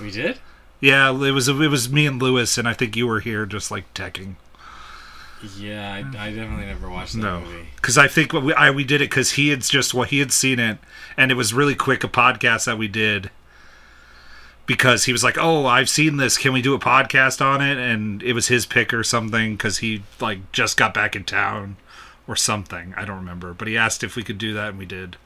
[0.00, 0.38] We did.
[0.80, 3.70] Yeah, it was it was me and Lewis, and I think you were here, just
[3.70, 4.34] like teching.
[5.58, 7.68] Yeah, I, I definitely never watched that No, movie.
[7.76, 10.32] because I think we I we did it because he had just what he had
[10.32, 10.78] seen it,
[11.16, 13.30] and it was really quick a podcast that we did.
[14.66, 16.36] Because he was like, "Oh, I've seen this.
[16.36, 19.78] Can we do a podcast on it?" And it was his pick or something because
[19.78, 21.76] he like just got back in town
[22.26, 22.92] or something.
[22.96, 25.16] I don't remember, but he asked if we could do that, and we did.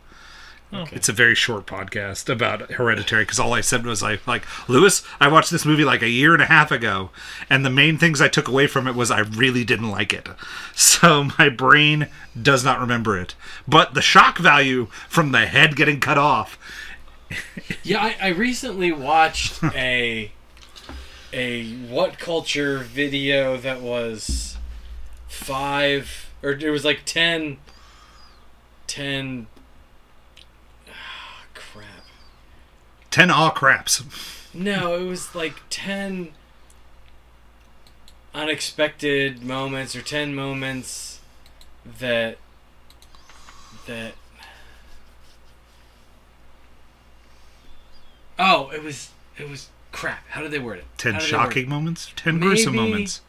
[0.72, 0.94] Okay.
[0.94, 5.02] It's a very short podcast about Hereditary because all I said was I like Lewis,
[5.20, 7.10] I watched this movie like a year and a half ago,
[7.48, 10.28] and the main things I took away from it was I really didn't like it.
[10.74, 12.08] So my brain
[12.40, 13.34] does not remember it,
[13.66, 16.58] but the shock value from the head getting cut off.
[17.82, 20.32] Yeah, I, I recently watched a
[21.32, 24.56] a WhatCulture video that was
[25.28, 27.58] five or it was like ten
[28.86, 29.46] ten
[33.10, 34.02] 10 all craps.
[34.54, 36.30] No, it was like 10
[38.34, 41.20] unexpected moments or 10 moments
[41.98, 42.38] that
[43.86, 44.14] that
[48.38, 50.26] Oh, it was it was crap.
[50.28, 50.84] How did they word it?
[50.98, 51.68] 10 shocking it?
[51.68, 52.12] moments?
[52.16, 53.20] 10 maybe, gruesome moments.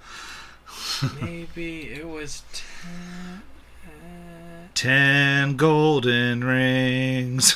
[1.21, 3.41] maybe it was 10
[3.85, 7.55] uh, 10 golden rings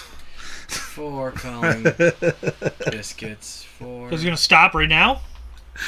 [0.95, 1.83] four calling
[2.89, 5.19] biscuits for So he's gonna stop right now.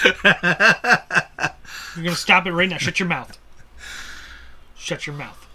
[0.03, 2.77] You're gonna stop it right now.
[2.77, 3.39] Shut your mouth.
[4.75, 5.47] Shut your mouth.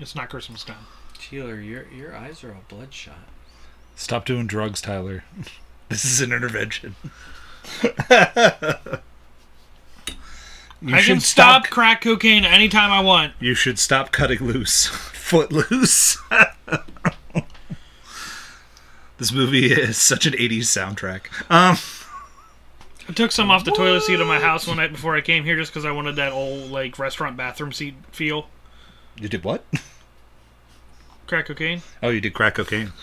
[0.00, 0.86] It's not Christmas time.
[1.20, 3.28] Sheila, your your eyes are all bloodshot.
[3.94, 5.24] Stop doing drugs, Tyler.
[5.88, 6.96] This is an intervention.
[10.80, 13.32] You I can should stop crack cocaine anytime I want.
[13.40, 14.86] You should stop cutting loose.
[14.86, 16.18] Foot loose.
[19.18, 21.26] This movie is such an 80s soundtrack.
[21.50, 21.76] Um,
[23.08, 25.44] I took some off the toilet seat of my house one night before I came
[25.44, 28.48] here just because I wanted that old like restaurant bathroom seat feel.
[29.18, 29.64] you did what?
[31.26, 31.82] Crack cocaine.
[32.02, 32.92] Oh, you did crack cocaine.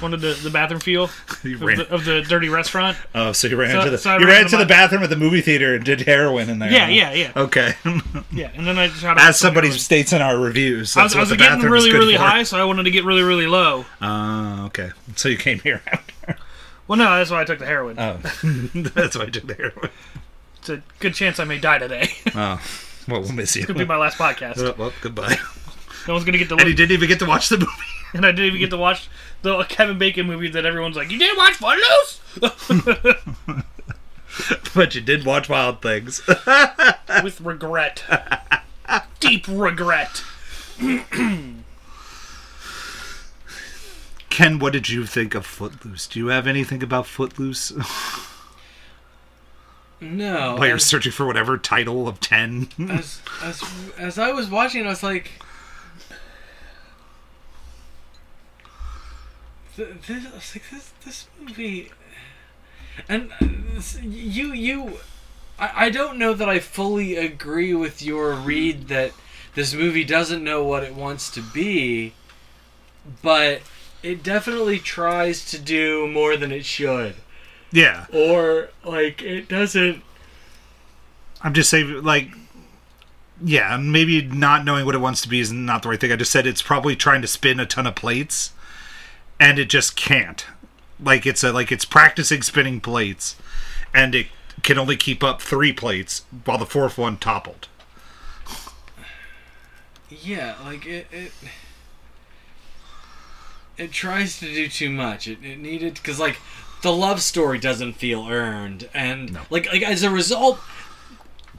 [0.00, 2.96] Wanted the, the bathroom feel of the, of the dirty restaurant.
[3.14, 5.02] oh, so you ran So- into the so you ran ran to to the bathroom
[5.02, 6.70] at the movie theater and did heroin in there.
[6.70, 6.90] Yeah, huh?
[6.92, 7.74] yeah, yeah, Okay.
[8.32, 8.50] yeah.
[8.54, 11.32] And then I shot As somebody some states in our reviews, I was, I was
[11.36, 12.22] getting really, really for.
[12.22, 13.84] high, so I wanted to get really, really low.
[14.00, 14.90] Oh, okay.
[15.16, 16.36] So you came here after.
[16.86, 17.98] Well, no, that's why I took the heroin.
[17.98, 18.18] Oh,
[18.74, 19.90] that's why I took the heroin.
[20.58, 22.08] It's a good chance I may die today.
[22.34, 22.60] Oh,
[23.08, 23.66] well, we'll miss you.
[23.66, 24.56] Could be my last podcast.
[24.62, 25.36] well, well, goodbye.
[26.06, 27.72] No one's gonna get to And he didn't even get to watch the movie.
[28.14, 29.08] and I didn't even get to watch
[29.42, 32.20] the Kevin Bacon movie that everyone's like, "You didn't watch Footloose?"
[34.74, 36.20] But you did watch Wild Things.
[37.24, 38.04] With regret,
[39.18, 40.22] deep regret.
[44.30, 46.06] Ken, what did you think of Footloose?
[46.06, 47.72] Do you have anything about Footloose
[50.00, 50.54] No.
[50.56, 52.68] while you're as- searching for whatever title of 10?
[52.90, 53.62] as as
[53.96, 55.32] as I was watching, I was like,
[59.84, 61.90] this, like, this this movie,
[63.08, 63.46] and uh,
[64.02, 64.98] you you,
[65.58, 69.12] I, I don't know that I fully agree with your read that
[69.54, 72.12] this movie doesn't know what it wants to be,
[73.22, 73.62] but
[74.02, 77.16] it definitely tries to do more than it should,
[77.72, 78.06] yeah.
[78.12, 80.02] or like it doesn't.
[81.40, 82.30] I'm just saying, like,
[83.44, 86.12] yeah, maybe not knowing what it wants to be is not the right thing.
[86.12, 88.52] I just said it's probably trying to spin a ton of plates,
[89.40, 90.46] and it just can't.
[91.02, 93.36] Like it's a like it's practicing spinning plates,
[93.94, 94.26] and it
[94.62, 97.68] can only keep up three plates while the fourth one toppled.
[100.10, 101.06] Yeah, like it.
[101.12, 101.32] it
[103.76, 105.28] it tries to do too much.
[105.28, 106.40] It, it needed because like
[106.82, 109.42] the love story doesn't feel earned, and No.
[109.50, 110.58] like like as a result,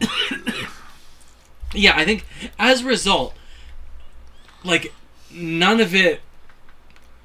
[1.73, 2.25] yeah, I think
[2.57, 3.33] as a result,
[4.63, 4.93] like
[5.31, 6.21] none of it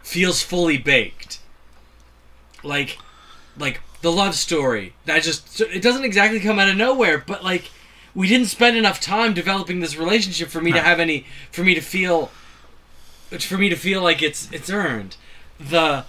[0.05, 1.41] feels fully baked.
[2.63, 2.99] Like,
[3.59, 7.71] like the love story that just it doesn't exactly come out of nowhere, but like
[8.15, 11.75] we didn't spend enough time developing this relationship for me to have any for me
[11.75, 12.31] to feel
[13.41, 15.17] for me to feel like it's it's earned.
[15.59, 16.05] The,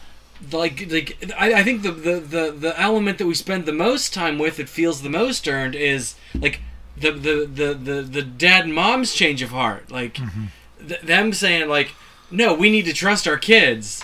[0.51, 4.13] like like I, I think the, the the the element that we spend the most
[4.13, 6.59] time with it feels the most earned is like
[6.97, 10.45] the the the the, the dad and mom's change of heart like mm-hmm.
[10.85, 11.93] th- them saying like
[12.31, 14.03] no we need to trust our kids.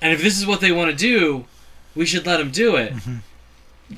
[0.00, 1.46] And if this is what they want to do
[1.94, 2.94] we should let them do it.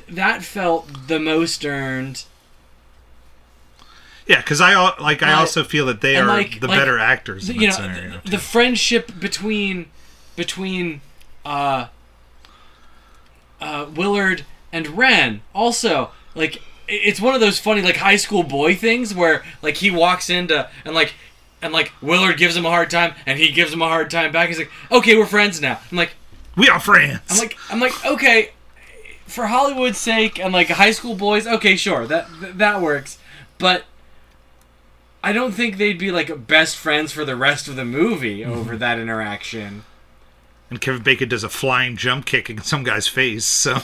[0.09, 2.25] That felt the most earned.
[4.27, 7.49] Yeah, because I like I also feel that they are like- the like, better actors.
[7.49, 9.87] In you that know scenario, the, the friendship between
[10.35, 11.01] between
[11.45, 11.89] uh
[13.61, 15.43] uh Willard and Ren.
[15.55, 19.91] Also like it's one of those funny like high school boy things where like he
[19.91, 21.15] walks into and like
[21.65, 24.31] and like Willard gives him a hard time and he gives him a hard time
[24.31, 26.13] back he's like okay we're friends now I'm like
[26.57, 27.21] we are friends.
[27.31, 28.53] I'm like I'm like okay
[29.27, 33.19] for Hollywood's sake and like high school boys okay sure that that works
[33.59, 33.85] but
[35.25, 38.53] I don't think they'd be like best friends for the rest of the movie mm-hmm.
[38.53, 39.85] over that interaction.
[40.69, 43.47] and Kevin Bacon does a flying jump kick in some guy's face.
[43.47, 43.79] So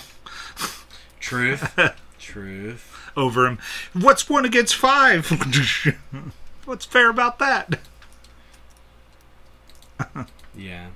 [1.19, 1.79] Truth.
[2.19, 3.11] Truth.
[3.17, 3.59] over him,
[3.95, 5.27] what's one against five?
[6.71, 7.81] What's fair about that?
[10.57, 10.89] Yeah.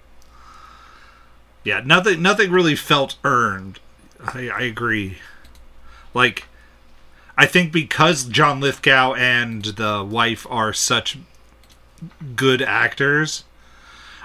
[1.65, 2.21] Yeah, nothing.
[2.23, 3.81] Nothing really felt earned.
[4.21, 5.19] I, I agree.
[6.13, 6.45] Like,
[7.37, 11.19] I think because John Lithgow and the wife are such
[12.37, 13.45] good actors,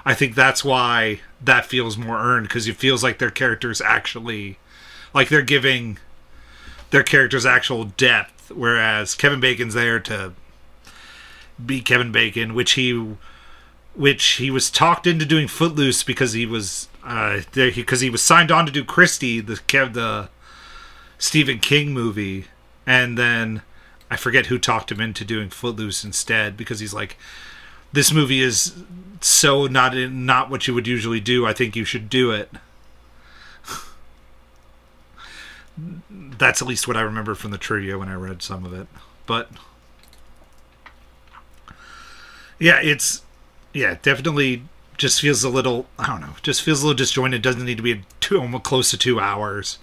[0.04, 4.58] I think that's why that feels more earned because it feels like their characters actually,
[5.14, 5.98] like they're giving
[6.90, 10.34] their characters actual depth, whereas Kevin Bacon's there to
[11.66, 13.16] be Kevin Bacon, which he
[13.94, 18.50] which he was talked into doing Footloose because he was uh because he, was signed
[18.50, 20.28] on to do Christine, the Kev the
[21.18, 22.46] Stephen King movie,
[22.86, 23.62] and then
[24.10, 27.16] I forget who talked him into doing Footloose instead because he's like,
[27.92, 28.74] this movie is
[29.20, 31.46] so not in, not what you would usually do.
[31.46, 32.50] I think you should do it.
[36.10, 38.86] That's at least what I remember from the trivia when I read some of it,
[39.26, 39.50] but
[42.60, 43.22] yeah, it's
[43.72, 44.62] yeah, definitely
[44.96, 47.42] just feels a little I don't know, just feels a little disjointed.
[47.42, 49.78] Doesn't need to be two almost close to two hours.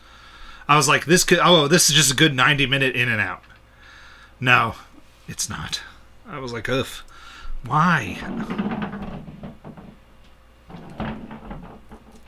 [0.69, 3.19] I was like, this could oh, this is just a good ninety minute in and
[3.19, 3.43] out.
[4.39, 4.75] No,
[5.27, 5.81] it's not.
[6.29, 6.87] I was like, ugh,
[7.65, 8.17] why?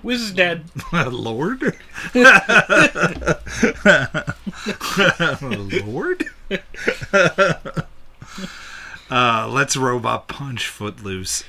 [0.01, 0.63] Wiz is dead.
[0.93, 1.61] Lord,
[5.85, 6.25] Lord.
[9.11, 11.43] Uh, let's robot punch Footloose.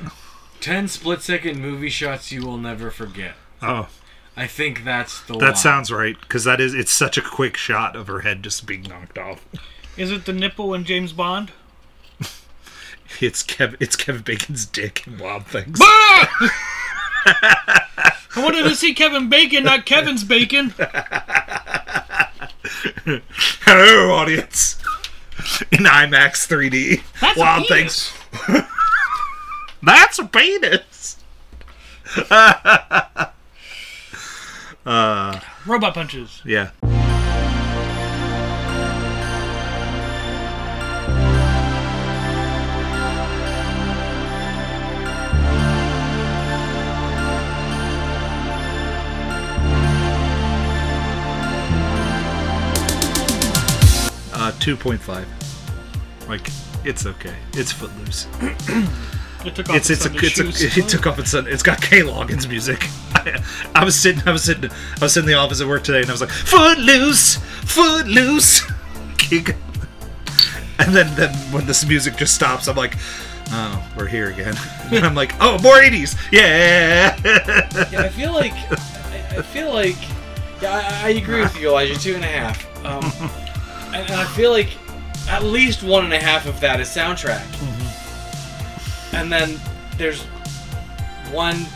[0.61, 3.33] Ten split second movie shots you will never forget.
[3.63, 3.89] Oh,
[4.37, 5.57] I think that's the that line.
[5.57, 8.83] sounds right because that is it's such a quick shot of her head just being
[8.83, 9.45] knocked off.
[9.97, 11.53] Is it the nipple in James Bond?
[13.21, 13.75] It's Kev.
[13.81, 15.79] It's Kevin Bacon's dick and Wild Things.
[15.83, 17.81] I
[18.37, 20.73] wanted to see Kevin Bacon, not Kevin's bacon.
[23.67, 24.70] Hello, audience.
[25.73, 27.03] In IMAX 3D.
[27.21, 27.67] That's a Wild.
[27.69, 28.15] Things.
[29.83, 31.19] That's a penis.
[35.67, 36.41] Robot punches.
[36.47, 36.71] Yeah.
[54.33, 55.50] Uh, 2.5.
[56.31, 56.49] Like,
[56.85, 57.35] it's okay.
[57.55, 58.27] It's footloose.
[59.43, 60.77] It took off It's it's a, Sunday's it's shoes.
[60.77, 62.87] it took off its it's got K Loggins music.
[63.15, 63.43] I,
[63.75, 66.01] I was sitting I was sitting I was sitting in the office at work today
[66.01, 68.71] and I was like footloose, footloose,
[69.17, 69.57] Kick.
[70.79, 72.97] and then then when this music just stops, I'm like,
[73.51, 74.55] oh, we're here again.
[74.93, 77.19] And I'm like, oh, more 80s, yeah.
[77.91, 79.97] Yeah, I feel like I, I feel like
[80.61, 81.99] yeah, I, I agree with you, Elijah.
[81.99, 82.85] Two and a half.
[82.85, 83.31] Um,
[83.95, 84.69] and, and I feel like
[85.31, 87.39] at least one and a half of that is soundtrack.
[87.39, 89.17] Mm-hmm.
[89.17, 89.61] And then
[89.97, 90.23] there's
[91.33, 91.67] one.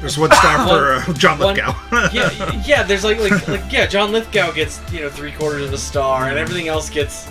[0.00, 0.66] There's one star
[1.04, 1.74] for uh, John one Lithgow.
[2.12, 2.82] yeah, yeah.
[2.82, 3.86] There's like like like yeah.
[3.86, 6.38] John Lithgow gets you know three quarters of a star, and mm-hmm.
[6.38, 7.30] everything else gets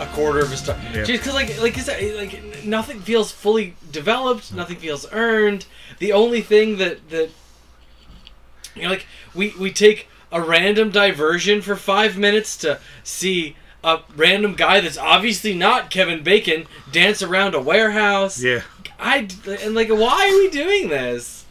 [0.00, 0.76] a quarter of a star.
[0.92, 4.44] Just because, like, like, is that, like, nothing feels fully developed.
[4.44, 4.56] Mm-hmm.
[4.56, 5.66] Nothing feels earned.
[5.98, 7.28] The only thing that that
[8.74, 14.02] you know, like, we we take a random diversion for five minutes to see a
[14.16, 18.42] random guy that's obviously not Kevin Bacon dance around a warehouse.
[18.42, 18.62] Yeah.
[18.98, 19.28] I
[19.62, 21.44] and like, why are we doing this?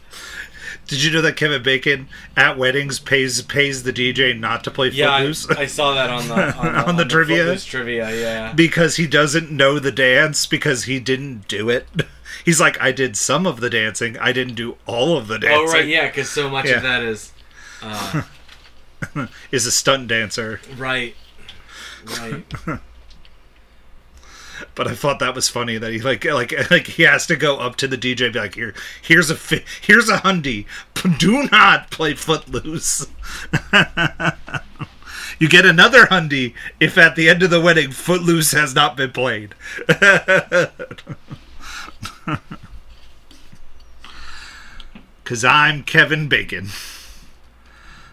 [0.86, 4.88] Did you know that Kevin Bacon at weddings pays pays the DJ not to play
[4.90, 7.44] Yeah, I, Footloose I saw that on the on the, On the trivia?
[7.44, 8.52] Footloose trivia, yeah.
[8.52, 11.86] because he doesn't know the dance because he didn't do it.
[12.44, 15.68] He's like, I did some of the dancing, I didn't do all of the dancing.
[15.68, 16.76] Oh right, yeah, because so much Yeah.
[16.76, 17.32] of that is
[17.82, 18.22] uh,
[19.50, 20.60] Is a stunt dancer.
[20.76, 21.14] right,
[24.74, 27.58] But I thought that was funny that he like like like he has to go
[27.58, 30.66] up to the DJ be like, here here's a fi- here's a hundy.
[31.18, 33.06] Do not play Footloose.
[35.38, 39.12] you get another hundy if at the end of the wedding Footloose has not been
[39.12, 39.54] played.
[45.24, 46.68] Cause I'm Kevin Bacon.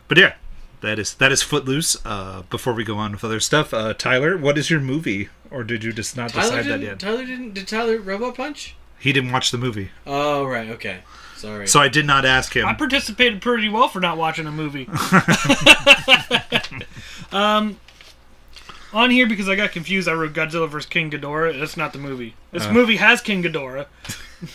[0.08, 0.34] But yeah,
[0.82, 1.98] that is that is Footloose.
[2.06, 5.64] Uh, before we go on with other stuff, uh, Tyler, what is your movie, or
[5.64, 6.82] did you just not Tyler decide that didn't.
[6.84, 7.00] yet?
[7.00, 7.54] Tyler didn't.
[7.54, 8.76] Did Tyler Robo Punch?
[9.00, 11.00] He didn't watch the movie, Oh right, okay.
[11.36, 11.68] Sorry.
[11.68, 12.68] so I did not ask him.
[12.68, 14.88] I participated pretty well for not watching a movie.
[17.32, 17.80] um,
[18.94, 21.60] on here because I got confused, I wrote Godzilla vs King Ghidorah.
[21.60, 22.36] That's not the movie.
[22.52, 22.74] This Uh.
[22.74, 23.88] movie has King Ghidorah,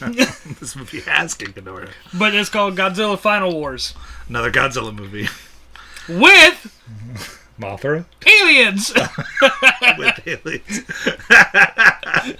[0.61, 1.91] this movie has King Ghidorah.
[2.15, 3.95] but it's called Godzilla Final Wars
[4.29, 5.27] Another Godzilla movie.
[6.09, 6.73] With
[7.61, 8.93] Mothra aliens.
[9.99, 10.83] with aliens.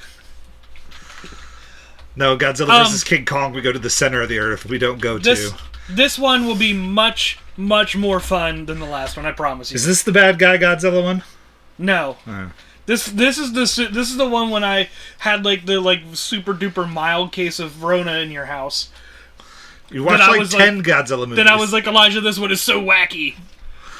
[2.17, 3.53] no, Godzilla Um, versus King Kong.
[3.53, 4.67] We go to the center of the earth.
[4.67, 5.59] We don't go this to.
[5.91, 9.25] this one will be much much more fun than the last one.
[9.27, 9.77] I promise you.
[9.77, 11.23] Is this the bad guy Godzilla one?
[11.79, 12.17] No.
[12.27, 12.53] Oh.
[12.87, 14.89] This this is the this is the one when I
[15.19, 18.91] had like the like super duper mild case of Rona in your house.
[19.91, 21.37] You watched like was like- ten Godzilla movies.
[21.37, 23.37] Then I was like, Elijah, this one is so wacky,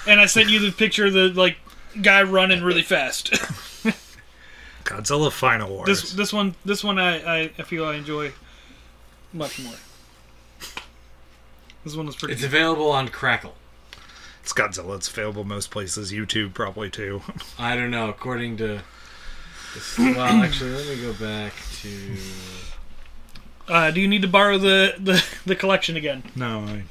[0.07, 1.57] and I sent you the picture of the like
[2.03, 3.33] guy running really fast.
[4.85, 5.87] Godzilla Final Wars.
[5.87, 8.33] this this one this one I, I I feel I enjoy
[9.33, 9.75] much more.
[11.85, 12.35] This one was pretty.
[12.35, 13.55] it's available on Crackle.
[14.43, 14.97] It's Godzilla.
[14.97, 16.13] It's available most places.
[16.13, 17.23] YouTube probably too.
[17.59, 18.09] I don't know.
[18.09, 18.83] According to.
[19.75, 21.53] This, well, actually, let me go back
[21.83, 22.17] to.
[23.69, 26.23] Uh, do you need to borrow the, the the collection again?
[26.37, 26.85] no, I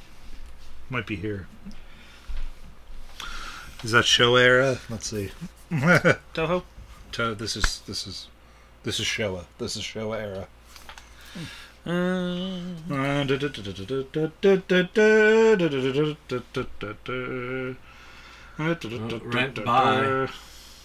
[0.89, 1.47] might be here.
[3.85, 4.79] Is that Showa era?
[4.89, 5.29] Let's see.
[5.71, 6.63] Toho.
[7.11, 8.27] To- this is this is
[8.81, 9.45] this is Showa.
[9.59, 10.47] This is Showa era.
[11.85, 12.61] Uh,
[19.23, 20.29] rent by.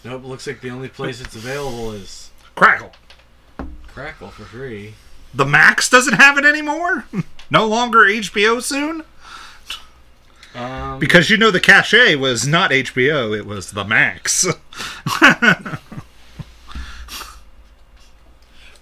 [0.05, 0.25] Nope.
[0.25, 2.93] Looks like the only place it's available is Crackle.
[3.87, 4.93] Crackle for free.
[5.33, 7.07] The Max doesn't have it anymore.
[7.53, 9.03] No longer HBO soon.
[10.55, 14.47] Um, Because you know the cachet was not HBO, it was the Max.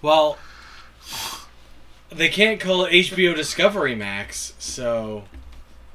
[0.02, 0.38] well,
[2.10, 5.24] they can't call it HBO Discovery Max, so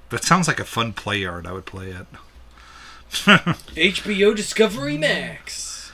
[0.10, 1.48] that sounds like a fun play yard.
[1.48, 2.06] I would play it.
[3.10, 5.92] HBO Discovery Max.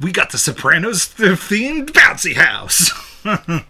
[0.00, 2.90] We got the Sopranos themed bouncy house.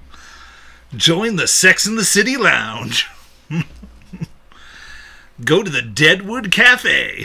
[0.96, 3.08] Join the Sex in the City Lounge.
[5.44, 7.24] Go to the Deadwood Cafe.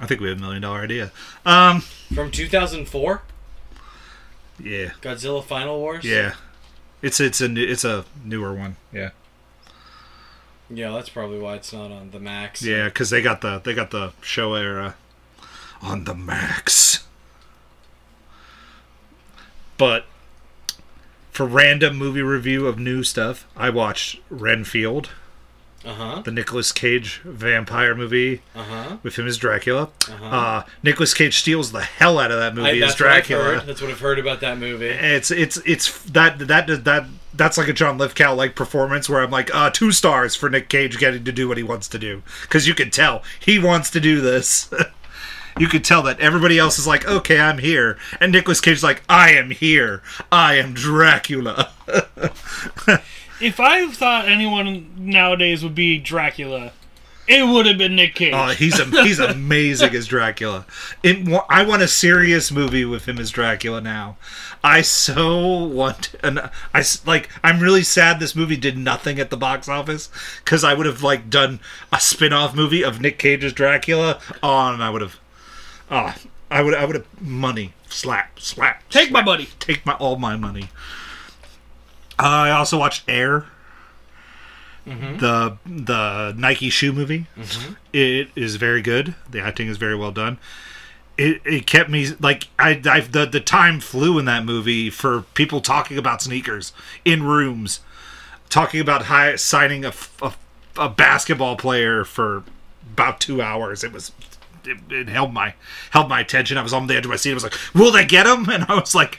[0.00, 1.10] I think we have a million dollar idea.
[1.44, 1.80] Um,
[2.14, 3.22] From 2004,
[4.62, 6.04] yeah, Godzilla Final Wars.
[6.04, 6.34] yeah.
[7.02, 8.76] It's it's a new, it's a newer one.
[8.92, 9.10] Yeah,
[10.68, 12.62] Yeah, that's probably why it's not on the Max.
[12.62, 14.94] yeah, because they got the they got the Showa era
[15.80, 17.04] on the Max.
[19.76, 20.06] But
[21.30, 25.10] for random movie review of new stuff, I watched Renfield,
[25.84, 26.22] Uh huh.
[26.24, 28.96] the Nicolas Cage vampire movie Uh huh.
[29.04, 29.88] with him as Dracula.
[30.08, 30.24] Uh-huh.
[30.26, 33.44] Uh, Nicolas Cage steals the hell out of that movie as I've Dracula.
[33.44, 33.66] heard.
[33.66, 34.86] That's what I've heard about that movie.
[34.88, 39.30] It's it's it's that that that that's like a John Lithgow like performance where I'm
[39.30, 42.22] like uh two stars for Nick Cage getting to do what he wants to do
[42.42, 44.68] because you can tell he wants to do this.
[45.58, 49.02] you could tell that everybody else is like okay I'm here and Nicolas Cage's like
[49.08, 50.02] I am here
[50.32, 51.70] I am Dracula.
[53.40, 56.72] If I thought anyone nowadays would be Dracula,
[57.28, 58.32] it would have been Nick Cage.
[58.34, 60.64] Oh, he's a, he's amazing as Dracula.
[61.02, 64.16] It, I want a serious movie with him as Dracula now.
[64.64, 67.28] I so want and I like.
[67.44, 70.08] I'm really sad this movie did nothing at the box office
[70.42, 71.60] because I would have like done
[71.92, 74.20] a spin-off movie of Nick Cage as Dracula.
[74.42, 75.20] Oh, and I would have.
[75.90, 76.16] Ah,
[76.50, 78.88] I would I would have money slap slap.
[78.88, 79.26] Take my slap.
[79.26, 79.48] money.
[79.60, 80.70] Take my all my money.
[82.18, 83.44] Uh, I also watched Air,
[85.18, 87.26] the the Nike shoe movie.
[87.92, 89.14] It is very good.
[89.30, 90.38] The acting is very well done.
[91.16, 95.22] It, it kept me like I, I the the time flew in that movie for
[95.34, 96.72] people talking about sneakers
[97.04, 97.80] in rooms,
[98.48, 99.92] talking about high, signing a
[100.76, 102.44] a basketball player for
[102.92, 103.82] about two hours.
[103.84, 104.12] It was
[104.64, 105.54] it, it held my
[105.90, 106.56] held my attention.
[106.56, 107.32] I was on the edge of my seat.
[107.32, 109.18] I was like, "Will they get him?" And I was like,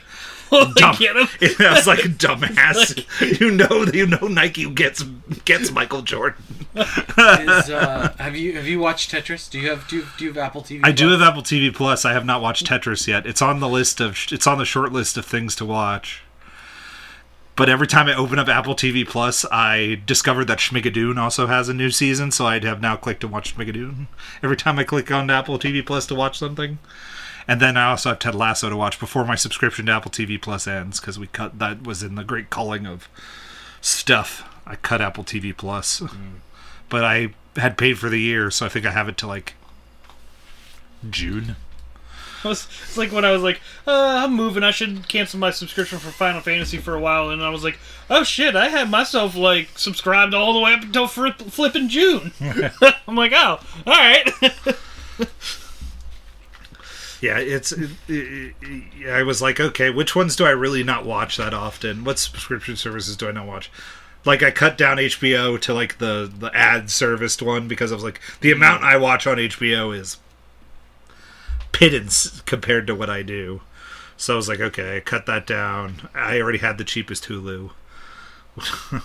[0.50, 0.96] Will they Dumb.
[0.98, 1.28] get him?
[1.60, 5.02] I was like, a "Dumbass, you know, you know, Nike gets
[5.44, 6.42] gets Michael Jordan."
[6.74, 9.50] Is, uh, have you have you watched Tetris?
[9.50, 10.80] Do you have do you, do you have Apple TV?
[10.82, 12.04] I do have Apple TV Plus.
[12.04, 13.26] I have not watched Tetris yet.
[13.26, 16.22] It's on the list of it's on the short list of things to watch.
[17.56, 21.68] But every time I open up Apple TV Plus, I discovered that Schmigadoon also has
[21.68, 24.06] a new season, so I have now clicked to watch Schmigadoon.
[24.42, 26.78] Every time I click on Apple TV Plus to watch something.
[27.50, 30.40] And then I also have Ted Lasso to watch before my subscription to Apple TV
[30.40, 33.08] Plus ends because we cut that was in the great culling of
[33.80, 34.48] stuff.
[34.64, 36.00] I cut Apple TV Plus,
[36.88, 39.54] but I had paid for the year, so I think I have it to like
[41.10, 41.56] June.
[42.44, 44.62] It's it's like when I was like, uh, I'm moving.
[44.62, 47.80] I should cancel my subscription for Final Fantasy for a while, and I was like,
[48.08, 52.30] oh shit, I had myself like subscribed all the way up until flipping June.
[53.08, 54.30] I'm like, oh, all right.
[57.20, 57.72] Yeah, it's.
[57.72, 61.54] It, it, it- I was like, okay, which ones do I really not watch that
[61.54, 62.04] often?
[62.04, 63.70] What subscription services do I not watch?
[64.24, 68.04] Like, I cut down HBO to like the the ad serviced one because I was
[68.04, 70.18] like, the amount I watch on HBO is
[71.72, 73.60] pittance compared to what I do.
[74.16, 76.08] So I was like, okay, I cut that down.
[76.14, 77.70] I already had the cheapest Hulu.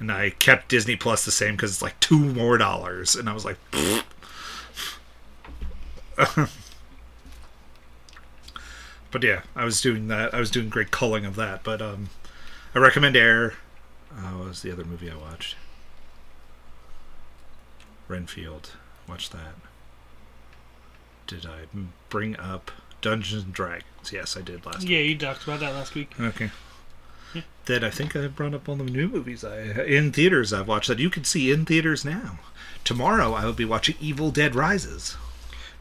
[0.00, 3.14] and I kept Disney Plus the same because it's like two more dollars.
[3.14, 3.58] And I was like,
[9.12, 10.34] but yeah, I was doing that.
[10.34, 11.62] I was doing great culling of that.
[11.62, 12.08] But um,
[12.74, 13.54] I recommend Air.
[14.10, 15.56] Uh, what was the other movie I watched?
[18.08, 18.72] Renfield.
[19.08, 19.54] Watch that.
[21.26, 21.66] Did I
[22.08, 24.12] bring up Dungeons and Dragons?
[24.12, 24.80] Yes, I did last.
[24.80, 24.88] Week.
[24.90, 26.12] Yeah, you talked about that last week.
[26.18, 26.50] Okay.
[27.34, 27.42] Yeah.
[27.64, 30.88] Then I think I brought up all the new movies I in theaters I've watched
[30.88, 32.38] that you can see in theaters now.
[32.84, 35.16] Tomorrow I will be watching Evil Dead Rises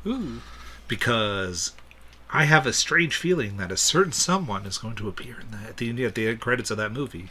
[0.05, 0.41] Ooh,
[0.87, 1.73] because
[2.33, 5.69] I have a strange feeling that a certain someone is going to appear in that
[5.69, 7.29] at the at the end credits of that movie.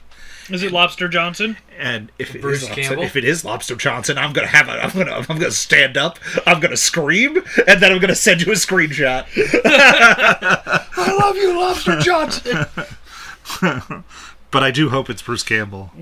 [0.51, 1.57] is it Lobster Johnson?
[1.79, 3.03] And if it Bruce is Lobster, Campbell?
[3.05, 6.19] if it is Lobster Johnson, I'm gonna have a I'm gonna I'm gonna stand up,
[6.47, 9.25] I'm gonna scream, and then I'm gonna send you a screenshot.
[10.97, 12.67] I love you, Lobster Johnson.
[14.51, 15.93] but I do hope it's Bruce Campbell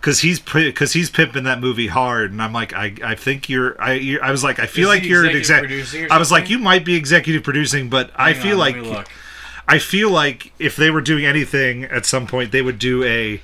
[0.00, 3.80] because he's because he's pimping that movie hard, and I'm like, I, I think you're
[3.80, 6.00] I you're, I was like, I feel Is like you're an executive exec.
[6.00, 8.76] producing or I was like, you might be executive producing, but I feel on, like
[8.76, 9.08] let me look.
[9.68, 13.42] I feel like if they were doing anything at some point, they would do a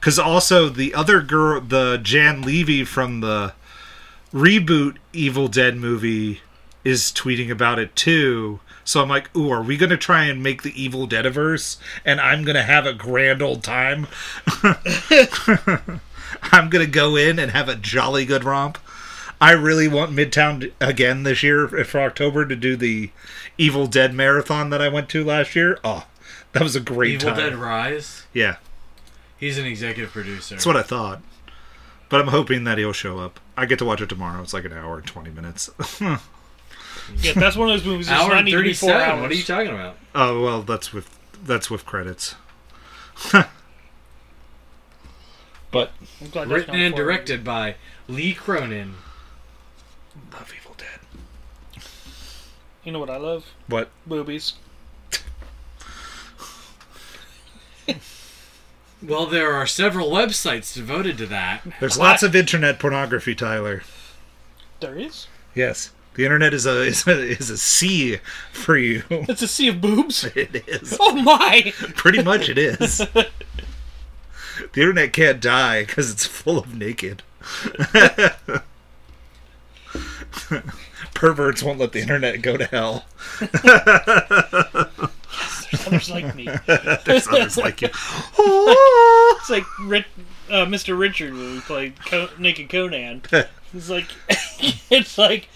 [0.00, 3.52] because also the other girl, the Jane Levy from the
[4.32, 6.40] reboot Evil Dead movie,
[6.84, 8.60] is tweeting about it too.
[8.88, 11.76] So I'm like, ooh, are we gonna try and make the Evil Deadiverse,
[12.06, 14.06] and I'm gonna have a grand old time?
[16.42, 18.78] I'm gonna go in and have a jolly good romp.
[19.42, 23.10] I really want Midtown to- again this year for October to do the
[23.58, 25.78] Evil Dead marathon that I went to last year.
[25.84, 26.06] Oh,
[26.52, 27.36] that was a great Evil time.
[27.36, 28.24] Dead Rise.
[28.32, 28.56] Yeah,
[29.36, 30.54] He's an executive producer.
[30.54, 31.20] that's what I thought.
[32.08, 33.38] But I'm hoping that he'll show up.
[33.54, 34.40] I get to watch it tomorrow.
[34.42, 35.68] It's like an hour and 20 minutes.
[37.22, 38.06] yeah, that's one of those movies.
[38.08, 39.10] That Hour not and need to be four thirty-seven.
[39.10, 39.22] hours.
[39.22, 39.96] What are you talking about?
[40.14, 42.34] oh, well, that's with that's with credits.
[45.70, 48.94] but I'm glad Written and directed by Lee Cronin.
[50.32, 51.82] love Evil Dead.
[52.84, 53.46] You know what I love?
[53.66, 53.90] What?
[54.06, 54.54] Boobies.
[59.00, 61.62] Well, there are several websites devoted to that.
[61.78, 63.82] There's lots of internet pornography, Tyler.
[64.80, 65.28] There is.
[65.54, 65.92] Yes.
[66.14, 68.18] The internet is a is a, is a sea
[68.52, 69.02] for you.
[69.10, 70.24] It's a sea of boobs.
[70.24, 70.96] It is.
[71.00, 71.72] Oh my!
[71.96, 72.98] Pretty much it is.
[72.98, 73.28] the
[74.74, 77.22] internet can't die because it's full of naked.
[81.14, 83.04] Perverts won't let the internet go to hell.
[83.40, 83.50] yes,
[85.70, 86.48] There's others like me.
[87.04, 87.88] There's others like you.
[87.92, 89.64] It's like
[90.50, 90.98] uh, Mr.
[90.98, 93.22] Richard when we played Co- Naked Conan.
[93.74, 94.06] It's like,
[94.90, 95.48] it's like,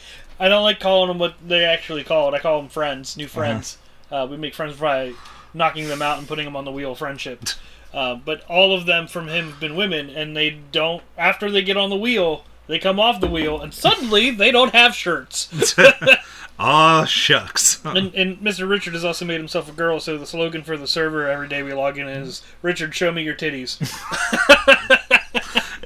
[0.42, 2.36] I don't like calling them what they actually call it.
[2.36, 3.78] I call them friends, new friends.
[4.10, 5.14] uh we make friends by
[5.54, 7.44] knocking them out and putting them on the wheel of friendship.
[7.94, 11.02] Uh, but all of them from him have been women, and they don't.
[11.18, 14.74] After they get on the wheel, they come off the wheel, and suddenly they don't
[14.74, 15.52] have shirts.
[16.58, 17.80] Ah, shucks.
[17.84, 18.68] And, and Mr.
[18.68, 21.62] Richard has also made himself a girl, so the slogan for the server every day
[21.62, 23.78] we log in is Richard, show me your titties.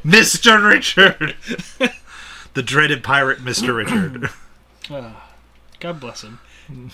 [0.04, 0.62] Mr.
[0.64, 1.34] Richard!
[2.54, 3.74] the dreaded pirate, Mr.
[3.74, 4.30] Richard.
[4.90, 5.30] Ah,
[5.80, 6.38] God bless him.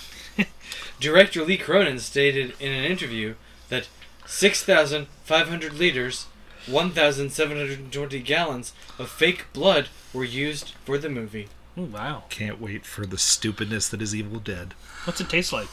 [1.00, 3.34] Director Lee Cronin stated in an interview
[3.68, 3.88] that
[4.26, 6.26] 6,500 liters,
[6.66, 11.48] 1,720 gallons of fake blood were used for the movie.
[11.76, 12.24] Oh, wow.
[12.28, 14.74] Can't wait for the stupidness that is Evil Dead.
[15.04, 15.68] What's it taste like?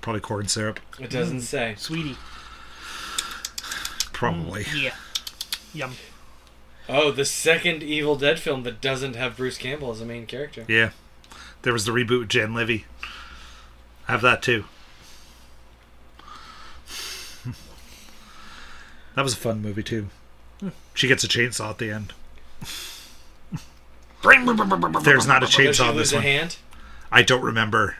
[0.00, 0.80] Probably corn syrup.
[1.00, 1.74] It doesn't say.
[1.78, 2.16] Sweetie.
[4.12, 4.66] Probably.
[4.74, 4.94] Yeah.
[5.72, 5.94] Yum.
[6.88, 10.64] Oh, the second Evil Dead film that doesn't have Bruce Campbell as a main character.
[10.68, 10.90] Yeah.
[11.62, 12.84] There was the reboot with Jane Levy.
[14.08, 14.64] I have that too.
[19.14, 20.08] that was a fun movie too.
[20.94, 22.12] She gets a chainsaw at the end.
[25.02, 26.22] There's not a chainsaw in this a one.
[26.22, 26.56] hand?
[27.12, 27.96] I don't remember.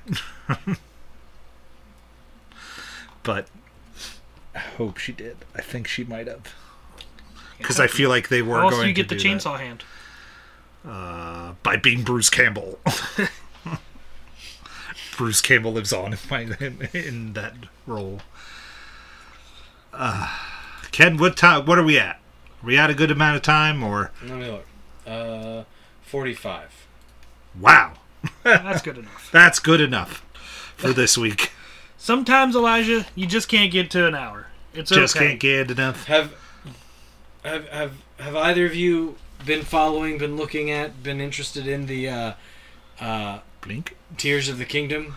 [3.23, 3.49] but
[4.55, 5.37] I hope she did.
[5.55, 6.55] I think she might have.
[7.59, 9.29] Because I feel like they were How else going do you get to the do
[9.29, 9.85] chainsaw hand?
[10.87, 12.79] Uh, by being Bruce Campbell.
[15.17, 17.55] Bruce Campbell lives on in, my, in, in that
[17.87, 18.21] role.
[19.93, 20.29] Uh,
[20.93, 21.65] Ken, what time?
[21.67, 22.21] What are we at?
[22.63, 24.67] Are we at a good amount of time, or Let me look.
[25.07, 25.65] Uh,
[26.03, 26.87] 45.
[27.61, 27.95] wow,
[28.43, 29.29] That's good enough.
[29.33, 30.25] that's good enough
[30.77, 31.53] for this week.
[31.97, 34.49] Sometimes, Elijah, you just can't get to an hour.
[34.75, 35.29] It's Just okay.
[35.29, 36.05] can't get enough.
[36.07, 36.35] Have,
[37.43, 42.09] have have have either of you been following, been looking at, been interested in the
[42.09, 42.33] uh,
[43.01, 45.15] uh, Blink, Tears of the Kingdom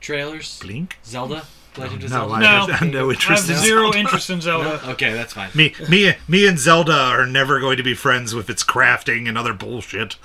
[0.00, 0.58] trailers?
[0.60, 0.98] blink.
[1.04, 1.44] Zelda,
[1.76, 2.34] Legend of No, Zelda.
[2.34, 2.66] I No.
[2.72, 3.98] have no I interest have in zero Zelda.
[3.98, 4.80] interest in Zelda.
[4.90, 5.50] Okay, that's fine.
[5.54, 9.38] Me, me, me, and Zelda are never going to be friends with its crafting and
[9.38, 10.16] other bullshit.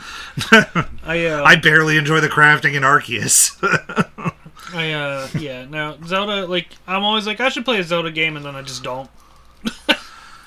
[0.52, 3.56] I, uh, I barely enjoy the crafting in Arceus.
[4.74, 8.36] I, uh, yeah, no, Zelda, like, I'm always like, I should play a Zelda game,
[8.36, 9.10] and then I just don't.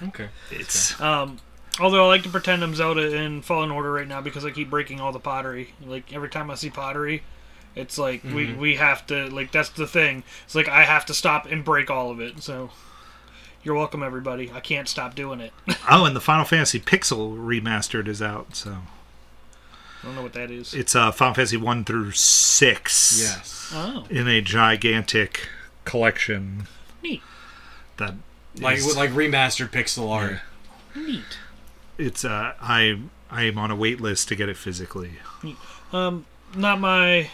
[0.02, 0.28] Okay.
[0.50, 1.38] it's Um,
[1.80, 4.70] although I like to pretend I'm Zelda in Fallen Order right now because I keep
[4.70, 5.74] breaking all the pottery.
[5.84, 7.22] Like, every time I see pottery,
[7.74, 10.24] it's like, we, we have to, like, that's the thing.
[10.44, 12.70] It's like, I have to stop and break all of it, so.
[13.64, 14.50] You're welcome, everybody.
[14.52, 15.52] I can't stop doing it.
[15.88, 18.56] Oh, and the Final Fantasy Pixel remastered is out.
[18.56, 20.74] So I don't know what that is.
[20.74, 23.20] it's uh, Final Fantasy one through six.
[23.20, 23.70] Yes.
[23.72, 25.48] Oh, in a gigantic
[25.84, 26.66] collection
[27.04, 27.22] neat.
[27.98, 28.14] that
[28.58, 30.40] Like is- like remastered pixel art.
[30.96, 31.38] Neat
[32.02, 32.98] it's uh, I
[33.30, 35.12] I am on a wait list to get it physically.
[35.92, 37.28] Um, not my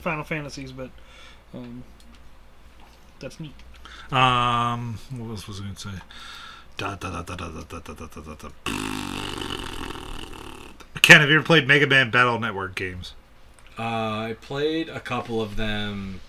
[0.00, 0.90] Final Fantasies, but
[1.54, 1.84] um,
[3.20, 3.54] that's neat.
[4.10, 5.94] Um, what else was I going to say?
[6.76, 7.36] Da, da, da,
[11.02, 13.14] Ken, have you ever played Mega Man Battle Network games?
[13.78, 16.20] Uh, I played a couple of them.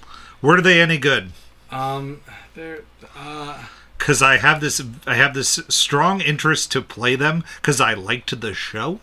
[0.42, 1.32] Were they any good?
[1.72, 2.22] Um,
[2.54, 2.82] they're
[3.16, 3.64] uh,
[4.02, 8.42] because I have this, I have this strong interest to play them because I liked
[8.42, 9.00] the show.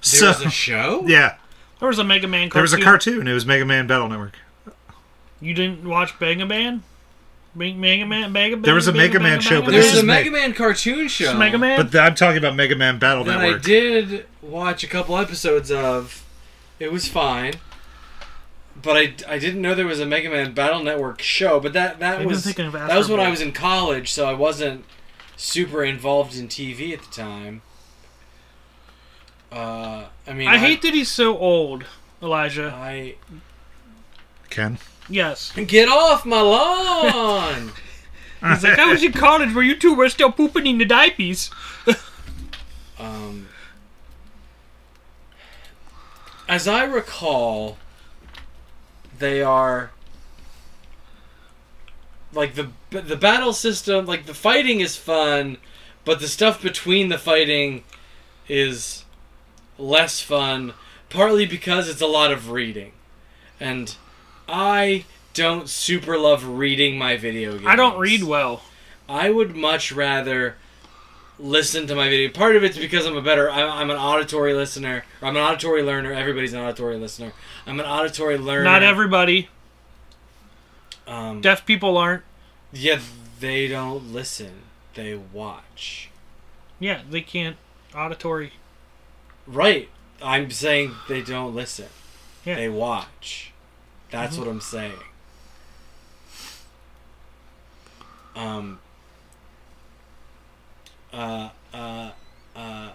[0.00, 1.04] So there's a show.
[1.06, 1.36] yeah,
[1.78, 2.54] There was a Mega Man cartoon.
[2.54, 3.28] there was a cartoon.
[3.28, 4.36] It was Mega Man Battle Network.
[5.40, 6.82] You didn't watch Mega Man?
[7.54, 8.62] Mega Man, Mega Man.
[8.62, 11.38] There was a Mega Man show, but this There's is a Mega Man cartoon show.
[11.38, 11.78] Mega Man.
[11.78, 15.70] But th- I'm talking about Mega Man Battle that I did watch a couple episodes
[15.70, 16.24] of.
[16.80, 17.54] It was fine.
[18.84, 21.58] But I, I didn't know there was a Mega Man Battle Network show.
[21.60, 23.52] But that that Maybe I'm was thinking of that was when Astro I was in
[23.52, 24.84] college, so I wasn't
[25.36, 27.62] super involved in TV at the time.
[29.50, 31.84] Uh, I mean, I hate that he's so old,
[32.22, 32.72] Elijah.
[32.74, 33.16] I
[34.50, 34.78] Ken.
[35.08, 35.52] Yes.
[35.52, 37.72] get off my lawn.
[38.44, 41.50] He's like, I was in college where you two were still pooping in the diapers.
[42.98, 43.48] Um,
[46.46, 47.78] as I recall,
[49.18, 49.90] they are
[52.32, 54.06] like the the battle system.
[54.06, 55.58] Like the fighting is fun,
[56.04, 57.84] but the stuff between the fighting
[58.48, 59.04] is
[59.78, 60.74] less fun.
[61.08, 62.92] Partly because it's a lot of reading,
[63.60, 63.94] and
[64.48, 67.66] I don't super love reading my video games.
[67.66, 68.62] I don't read well.
[69.08, 70.56] I would much rather
[71.38, 72.30] listen to my video.
[72.30, 73.50] Part of it's because I'm a better.
[73.50, 75.04] I'm, I'm an auditory listener.
[75.20, 76.12] Or I'm an auditory learner.
[76.12, 77.32] Everybody's an auditory listener.
[77.66, 78.64] I'm an auditory learner.
[78.64, 79.48] Not everybody.
[81.06, 82.22] Um, Deaf people aren't.
[82.72, 82.98] yeah,
[83.40, 84.62] they don't listen.
[84.94, 86.08] They watch.
[86.80, 87.56] Yeah, they can't.
[87.94, 88.52] Auditory.
[89.46, 89.88] Right.
[90.22, 91.88] I'm saying they don't listen.
[92.44, 92.54] Yeah.
[92.54, 93.52] They watch.
[94.10, 94.38] That's Mhm.
[94.38, 94.98] what I'm saying.
[98.36, 98.78] Um.
[101.14, 101.48] Uh.
[101.72, 102.10] Uh.
[102.56, 102.90] Uh.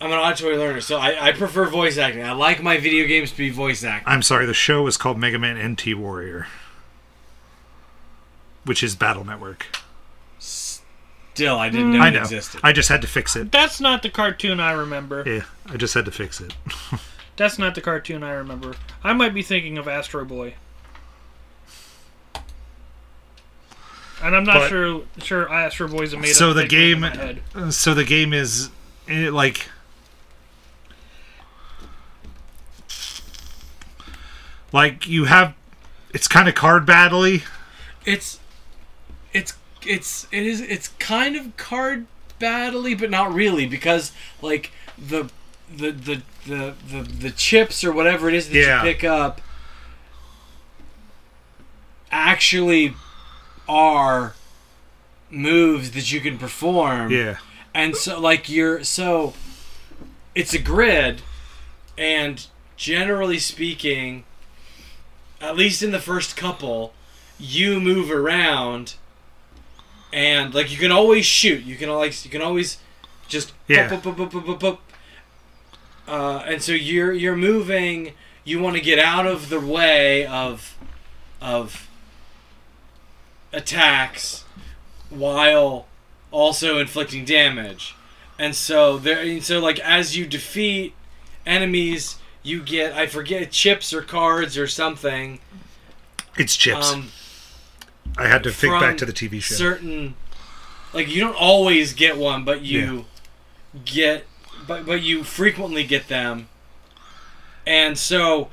[0.00, 2.24] I'm an auditory learner, so I, I prefer voice acting.
[2.24, 4.12] I like my video games to be voice acting.
[4.12, 6.46] I'm sorry, the show is called Mega Man NT Warrior,
[8.64, 9.66] which is Battle Network.
[10.38, 12.20] Still, I didn't know I it know.
[12.20, 12.60] existed.
[12.62, 13.50] I just had to fix it.
[13.50, 15.22] That's not the cartoon I remember.
[15.26, 16.54] Yeah, I just had to fix it.
[17.36, 18.74] That's not the cartoon I remember.
[19.02, 20.54] I might be thinking of Astro Boy.
[24.24, 26.82] And I'm not But- sure I sure Astro Boy's a made So up the figment
[27.14, 27.74] in game, my head.
[27.74, 28.70] so the game is
[29.08, 29.68] eh, like,
[34.72, 35.54] like you have,
[36.12, 37.42] it's kind of card battley.
[38.04, 38.38] it's
[39.32, 39.54] it's
[39.86, 42.06] it's it is it's kind of card
[42.40, 44.12] battley but not really because
[44.42, 45.28] like the
[45.74, 48.82] the the the the, the chips or whatever it is that Yeah.
[48.84, 49.40] you pick up
[52.10, 52.94] actually
[53.68, 54.34] are
[55.30, 57.10] moves that you can perform.
[57.10, 57.38] Yeah,
[57.74, 59.34] and so like you're so
[60.34, 61.22] it's a grid
[61.96, 62.46] and
[62.76, 64.24] generally speaking
[65.40, 66.92] at least in the first couple
[67.38, 68.94] you move around
[70.12, 71.64] and like you can always shoot.
[71.64, 72.78] You can always you can always
[73.26, 73.88] just Yeah.
[76.06, 78.12] Uh, and so you're you're moving.
[78.44, 80.76] You want to get out of the way of
[81.40, 81.83] of
[83.54, 84.44] attacks
[85.10, 85.86] while
[86.30, 87.94] also inflicting damage.
[88.38, 90.94] And so there and so like as you defeat
[91.46, 95.40] enemies, you get I forget chips or cards or something.
[96.36, 96.92] it's chips.
[96.92, 97.10] Um
[98.18, 99.54] I had to think back to the TV show.
[99.54, 100.14] certain
[100.92, 103.06] like you don't always get one, but you
[103.84, 104.26] get
[104.66, 106.48] but but you frequently get them.
[107.66, 108.50] And so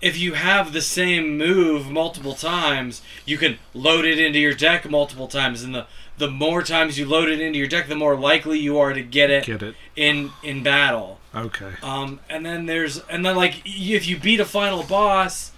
[0.00, 4.88] if you have the same move multiple times, you can load it into your deck
[4.88, 5.86] multiple times and the
[6.18, 9.02] the more times you load it into your deck, the more likely you are to
[9.02, 9.74] get it Get it?
[9.96, 11.18] in in battle.
[11.34, 11.72] Okay.
[11.82, 15.52] Um, and then there's and then like if you beat a final boss,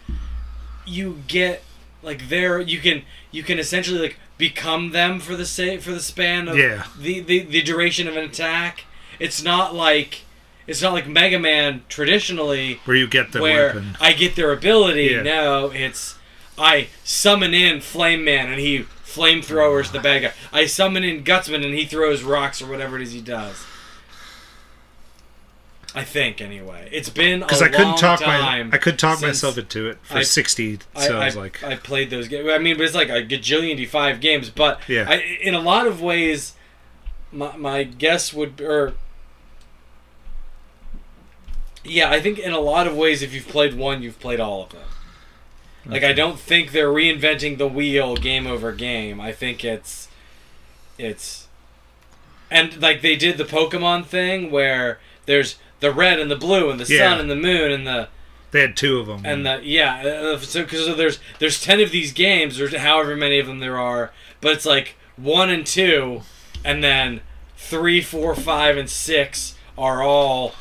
[0.87, 1.63] you get
[2.03, 6.01] like there you can you can essentially like become them for the sa- for the
[6.01, 6.85] span of Yeah.
[6.99, 8.85] the, the the duration of an attack.
[9.19, 10.23] It's not like
[10.67, 13.97] it's not like Mega Man traditionally Where you get the where weapon.
[14.01, 15.05] I get their ability.
[15.07, 15.23] Yeah.
[15.23, 16.17] No, it's
[16.59, 20.33] I summon in Flame Man and he flamethrowers the bad guy.
[20.53, 23.65] I summon in Gutsman and he throws rocks or whatever it is he does.
[25.95, 26.89] I think anyway.
[26.91, 28.71] It's been a Because I couldn't long talk time.
[28.71, 30.79] my I could talk myself into it for I- sixty.
[30.97, 32.49] So I, I, like, I played those games.
[32.51, 34.49] I mean, but it's like a gajillion D five games.
[34.49, 35.05] But Yeah.
[35.07, 36.55] I, in a lot of ways,
[37.31, 38.95] my my guess would or
[41.85, 44.63] yeah, I think in a lot of ways, if you've played one, you've played all
[44.65, 44.83] of them.
[45.85, 49.21] Like I don't think they're reinventing the wheel game over game.
[49.21, 50.09] I think it's
[50.97, 51.49] it's
[52.51, 56.79] and like they did the Pokemon thing where there's the red and the blue and
[56.79, 57.11] the Yeah.
[57.11, 58.09] sun and the moon and the
[58.53, 59.23] they had two of them.
[59.25, 60.03] and the yeah
[60.35, 63.79] uh, so because there's there's 10 of these games or however many of them there
[63.79, 66.23] are but it's like one and two
[66.65, 67.23] and then
[67.57, 70.55] three four five and six are all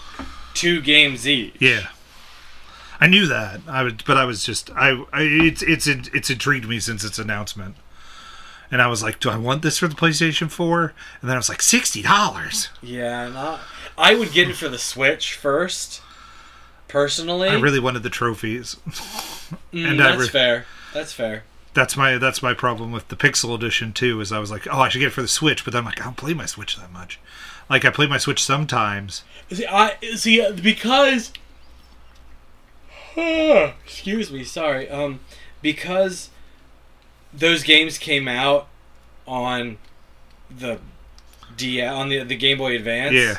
[0.53, 1.87] two games each yeah.
[2.99, 3.61] I knew that.
[3.67, 7.17] I would, but I was just I, I it's it's it's intrigued me since its
[7.17, 7.75] announcement.
[8.69, 10.93] And I was like, do I want this for the PlayStation 4?
[11.19, 12.69] And then I was like, $60.
[12.81, 13.59] yeah not,
[13.97, 16.01] i would get it for the switch first
[16.87, 18.77] personally I really wanted the trophies.
[19.73, 21.43] Mm, and that's re- fair that's fair
[21.73, 24.21] That's my that's my problem with the Pixel Edition too.
[24.21, 25.85] Is I was like, oh, I should get it for the Switch, but then I'm
[25.85, 27.19] like, I don't play my Switch that much.
[27.71, 29.23] Like I play my Switch sometimes.
[29.49, 31.31] See, I see uh, because.
[33.15, 34.89] Excuse me, sorry.
[34.89, 35.21] Um,
[35.61, 36.29] because
[37.33, 38.67] those games came out
[39.25, 39.77] on
[40.49, 40.79] the
[41.55, 43.13] D on the the Game Boy Advance.
[43.13, 43.37] Yeah.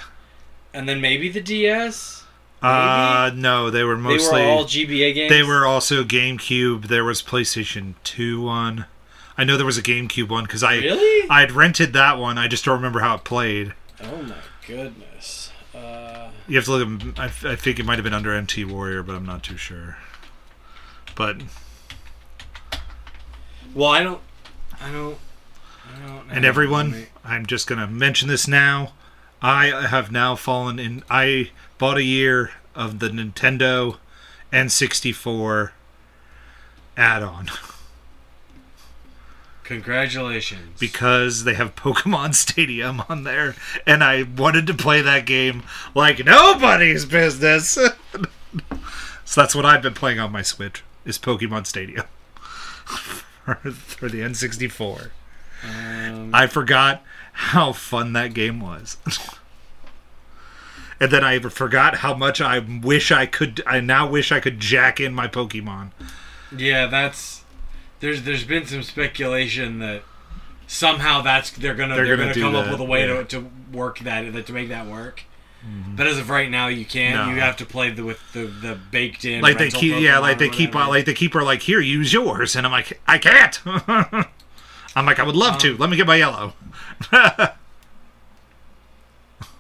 [0.73, 2.25] And then maybe the DS.
[2.63, 5.31] Uh, no, they were mostly they were all GBA games.
[5.31, 6.87] They were also GameCube.
[6.87, 8.87] There was PlayStation 2 one.
[9.37, 11.29] I know there was a GameCube one because I Really?
[11.29, 12.39] I'd rented that one.
[12.39, 13.75] I just don't remember how it played.
[14.03, 14.35] Oh my
[14.67, 15.53] goodness.
[15.75, 17.19] Uh, You have to look.
[17.19, 19.57] At, I, I think it might have been under NT Warrior, but I'm not too
[19.57, 19.97] sure.
[21.15, 21.43] But
[23.75, 24.21] well, I don't.
[24.81, 25.19] I don't.
[25.87, 26.31] I don't.
[26.31, 28.93] and everyone, I'm just gonna mention this now.
[29.41, 31.03] I have now fallen in.
[31.11, 33.99] I bought a year of the Nintendo
[34.53, 35.71] N64
[36.97, 37.47] add-on
[39.65, 40.79] Congratulations.
[40.79, 43.55] because they have Pokemon Stadium on there,
[43.87, 45.63] and I wanted to play that game
[45.95, 47.69] like nobody's business.
[49.25, 52.07] so that's what I've been playing on my Switch is Pokemon Stadium
[52.85, 55.11] for, for the N64.
[55.65, 57.03] um, I forgot
[57.33, 58.99] how fun that game was.
[61.01, 63.63] and then I forgot how much I wish I could.
[63.67, 65.91] I now wish I could jack in my Pokemon.
[66.57, 67.42] Yeah, that's
[68.03, 70.03] there's there's been some speculation that
[70.67, 73.15] somehow that's they're gonna They're they're, gonna gonna, come up with a way yeah.
[73.15, 73.27] Mm-hmm.
[73.29, 75.25] to, to work that that to make that work.
[75.95, 77.29] But as of right now, you can't.
[77.29, 77.33] No.
[77.33, 79.43] You have to play the with the the baked in.
[79.43, 82.13] Like they keep, yeah, like they keep on, like they keep her like here, use
[82.13, 83.61] yours, and I'm like, I can't.
[84.97, 85.77] I'm like, I would love Um, to.
[85.77, 86.55] Let me get my yellow.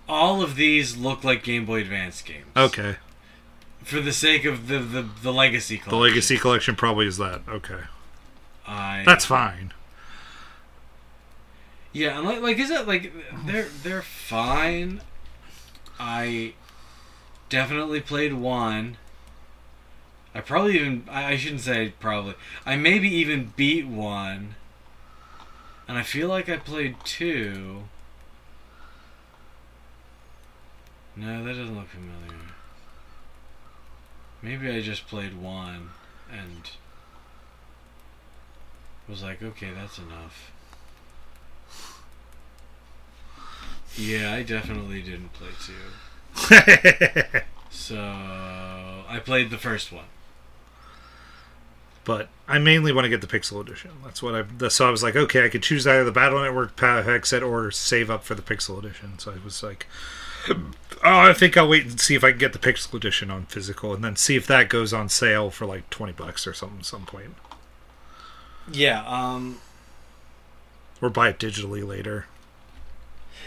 [0.08, 2.46] all of these look like Game Boy Advance games.
[2.56, 2.96] Okay,
[3.84, 5.78] For the sake of the the, the legacy.
[5.78, 5.98] Collection.
[5.98, 7.42] The Legacy Collection probably is that.
[7.48, 7.78] Okay,
[8.66, 9.72] I, that's fine.
[11.92, 13.12] Yeah, and like, like is it like
[13.46, 15.02] they're they're fine.
[15.98, 16.54] I
[17.48, 18.96] definitely played one.
[20.34, 22.34] I probably even I, I shouldn't say probably.
[22.64, 24.54] I maybe even beat one.
[25.88, 27.82] And I feel like I played two.
[31.14, 32.38] No, that doesn't look familiar.
[34.40, 35.90] Maybe I just played one
[36.30, 36.70] and
[39.08, 40.50] was like, okay, that's enough.
[43.96, 47.40] Yeah, I definitely didn't play two.
[47.74, 50.04] So I played the first one.
[52.04, 53.92] but I mainly want to get the Pixel Edition.
[54.04, 54.68] That's what I.
[54.68, 57.70] So I was like, okay, I could choose either the Battle Network pack set or
[57.70, 59.18] save up for the Pixel Edition.
[59.18, 59.86] So I was like,
[60.50, 60.60] oh,
[61.02, 63.94] I think I'll wait and see if I can get the Pixel Edition on physical,
[63.94, 66.86] and then see if that goes on sale for like twenty bucks or something at
[66.86, 67.34] some point,
[68.70, 69.58] Yeah, um
[71.00, 72.26] or buy it digitally later.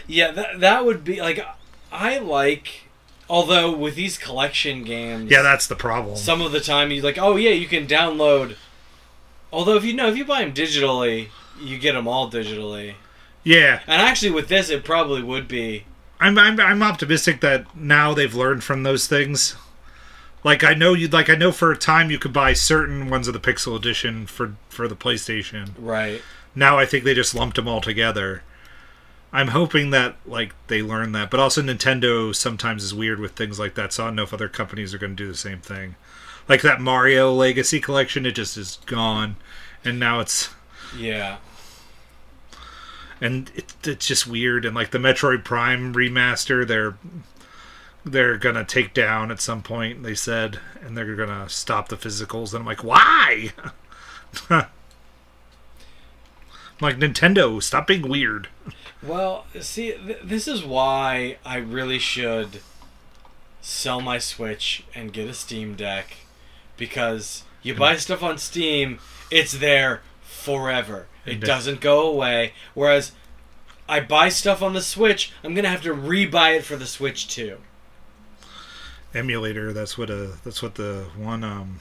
[0.06, 1.44] yeah, that that would be like
[1.92, 2.82] I like
[3.28, 6.16] although with these collection games Yeah, that's the problem.
[6.16, 8.56] some of the time you like, oh yeah, you can download
[9.52, 11.28] although if you know if you buy them digitally,
[11.60, 12.94] you get them all digitally.
[13.42, 15.84] yeah, And actually with this it probably would be
[16.20, 19.54] I'm, I'm I'm optimistic that now they've learned from those things.
[20.46, 23.26] Like I know you like I know for a time you could buy certain ones
[23.26, 25.70] of the Pixel Edition for for the PlayStation.
[25.76, 26.22] right.
[26.54, 28.44] Now I think they just lumped them all together.
[29.32, 33.58] I'm hoping that like they learn that, but also Nintendo sometimes is weird with things
[33.58, 33.92] like that.
[33.92, 35.96] So I don't know if other companies are going to do the same thing.
[36.48, 39.34] Like that Mario Legacy Collection, it just is gone,
[39.84, 40.50] and now it's
[40.96, 41.38] Yeah.
[43.20, 44.64] and it, it's just weird.
[44.64, 46.96] And like the Metroid Prime remaster, they're
[48.06, 50.04] they're gonna take down at some point.
[50.04, 52.52] They said, and they're gonna stop the physicals.
[52.52, 53.52] And I'm like, why?
[54.48, 54.66] I'm
[56.80, 58.48] like Nintendo, stop being weird.
[59.02, 62.60] Well, see, th- this is why I really should
[63.60, 66.14] sell my Switch and get a Steam Deck
[66.76, 69.00] because you buy stuff on Steam,
[69.30, 71.08] it's there forever.
[71.24, 72.52] It doesn't go away.
[72.74, 73.10] Whereas
[73.88, 77.26] I buy stuff on the Switch, I'm gonna have to re-buy it for the Switch
[77.26, 77.58] too.
[79.14, 79.72] Emulator.
[79.72, 81.80] That's what a that's what the one um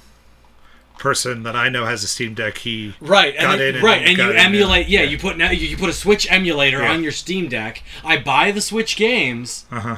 [0.97, 2.59] person that I know has a Steam Deck.
[2.59, 4.87] He Right, and Got then- in right, and got you emulate.
[4.87, 5.09] Yeah, Yeah.
[5.09, 6.91] you put now you, you put a Switch emulator Yeah.
[6.93, 7.83] on your Steam Deck.
[8.03, 9.65] I buy the Switch games.
[9.71, 9.97] uh huh.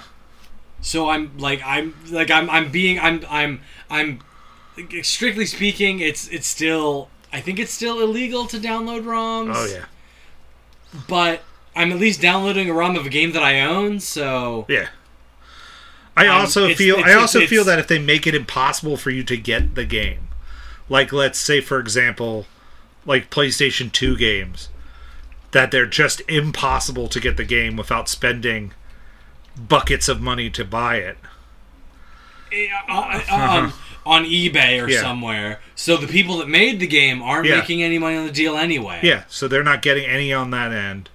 [0.82, 4.20] So I'm like I'm like I'm I'm being I'm I'm I'm
[5.02, 9.54] strictly speaking it's it's still I think it's still illegal to download ROMs.
[9.56, 9.86] Oh yeah,
[11.08, 11.44] But
[11.76, 14.88] I'm at least downloading a ROM of a game that I own, so yeah.
[16.18, 18.34] I Um, also it's- feel it's- I also it's- feel that if they make it
[18.36, 20.28] impossible for you to get the game,
[20.90, 22.48] like let's say for example,
[23.06, 24.70] like PlayStation Two games,
[25.52, 28.74] that they're just impossible to get the game without spending
[29.58, 31.18] buckets of money to buy it.
[32.90, 33.74] uh, um,
[34.06, 35.02] on eBay or Yeah.
[35.02, 35.60] somewhere.
[35.76, 37.58] So the people that made the game aren't Yeah.
[37.58, 39.00] making any money on the deal anyway.
[39.04, 41.10] Yeah, so they're not getting any on that end.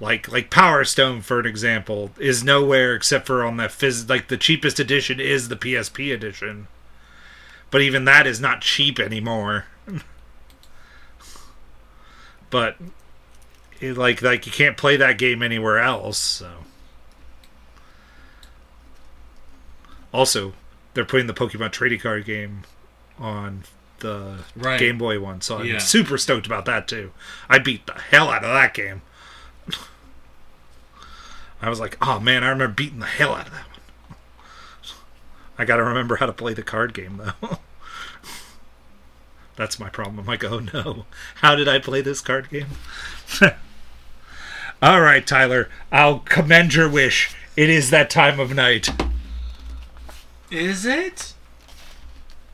[0.00, 4.28] Like like Power Stone, for an example, is nowhere except for on the phys- like
[4.28, 6.68] the cheapest edition is the PSP edition.
[7.70, 9.66] But even that is not cheap anymore.
[12.50, 12.76] but
[13.80, 16.50] it, like like you can't play that game anywhere else, so
[20.12, 20.54] Also,
[20.94, 22.62] they're putting the Pokemon trading card game
[23.18, 23.62] on
[24.00, 24.78] the Right.
[24.80, 25.78] Game Boy one, so I'm Yeah.
[25.78, 27.12] super stoked about that too.
[27.48, 29.02] I beat the hell out of that game.
[31.62, 34.18] I was like, oh man, I remember beating the hell out of that one.
[35.58, 37.58] I gotta remember how to play the card game though.
[39.56, 40.20] That's my problem.
[40.20, 41.04] I'm like, oh no,
[41.36, 42.68] how did I play this card game?
[44.82, 47.34] All right, Tyler, I'll commend your wish.
[47.56, 48.88] It is that time of night.
[50.50, 51.34] Is it?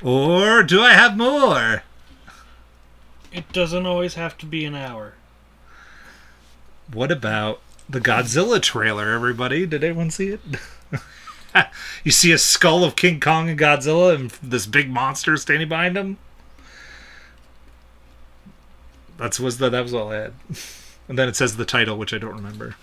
[0.02, 1.84] Or do I have more?
[3.32, 5.14] It doesn't always have to be an hour.
[6.92, 9.66] What about the Godzilla trailer, everybody?
[9.66, 10.40] Did anyone see it?
[12.04, 15.96] you see a skull of King Kong and Godzilla and this big monster standing behind
[15.96, 16.18] him.
[19.16, 20.34] That's was the that was all I had.
[21.08, 22.74] And then it says the title, which I don't remember.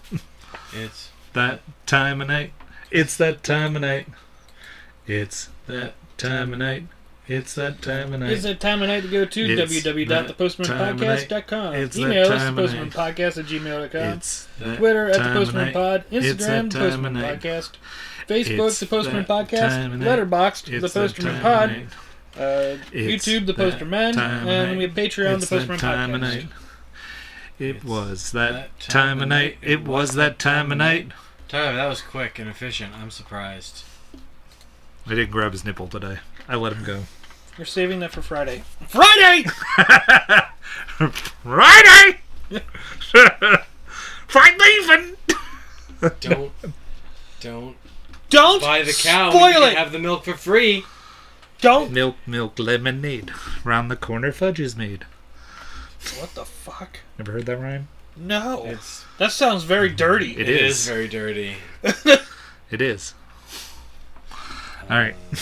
[0.72, 2.54] It's That time of night.
[2.90, 4.08] It's that time of night.
[5.06, 6.88] It's that time of night.
[7.28, 8.32] It's that time of night.
[8.32, 11.74] Is it time of night to go to It's www.thepostermenpodcast.com.
[11.76, 14.18] It's Email us, time of thepostermenpodcast at gmail.com.
[14.18, 15.74] It's that Twitter at the time of Postman.
[15.74, 17.16] Pod, Instagram that the time Postman.
[17.16, 17.70] Podcast,
[18.28, 20.02] Facebook It's the Postman Podcast, time.
[20.02, 21.70] Letterboxd the It's that Postman Pod,
[22.36, 26.14] uh, YouTube the that Poster Man, and we have Patreon It's the Postman that time
[26.16, 26.22] of Podcast.
[26.22, 26.48] night.
[27.60, 29.58] It It's was that that time of night.
[29.62, 31.12] It was that time of night.
[31.48, 32.94] Tyler, that was quick and efficient.
[32.94, 33.84] I'm surprised.
[35.06, 36.18] I didn't grab his nipple today.
[36.48, 37.04] I let him go.
[37.58, 38.64] You're saving that for Friday.
[38.88, 39.44] Friday!
[41.44, 42.20] Friday!
[44.28, 45.16] Friday leaving!
[46.20, 46.52] Don't,
[47.40, 47.76] don't
[48.30, 49.30] Don't buy the cow.
[49.30, 49.78] when spoil you it!
[49.78, 50.84] Have the milk for free.
[51.62, 51.92] Don't!
[51.92, 53.32] Milk, milk, lemonade.
[53.64, 55.06] Round the corner, fudge is made.
[56.20, 57.00] What the fuck?
[57.18, 57.88] Never heard that rhyme?
[58.18, 58.64] No.
[58.66, 60.34] It's That sounds very dirty.
[60.34, 60.80] It it is.
[60.80, 61.56] is very dirty.
[62.72, 63.14] It is.
[64.90, 65.14] Alright.
[65.14, 65.38] Um,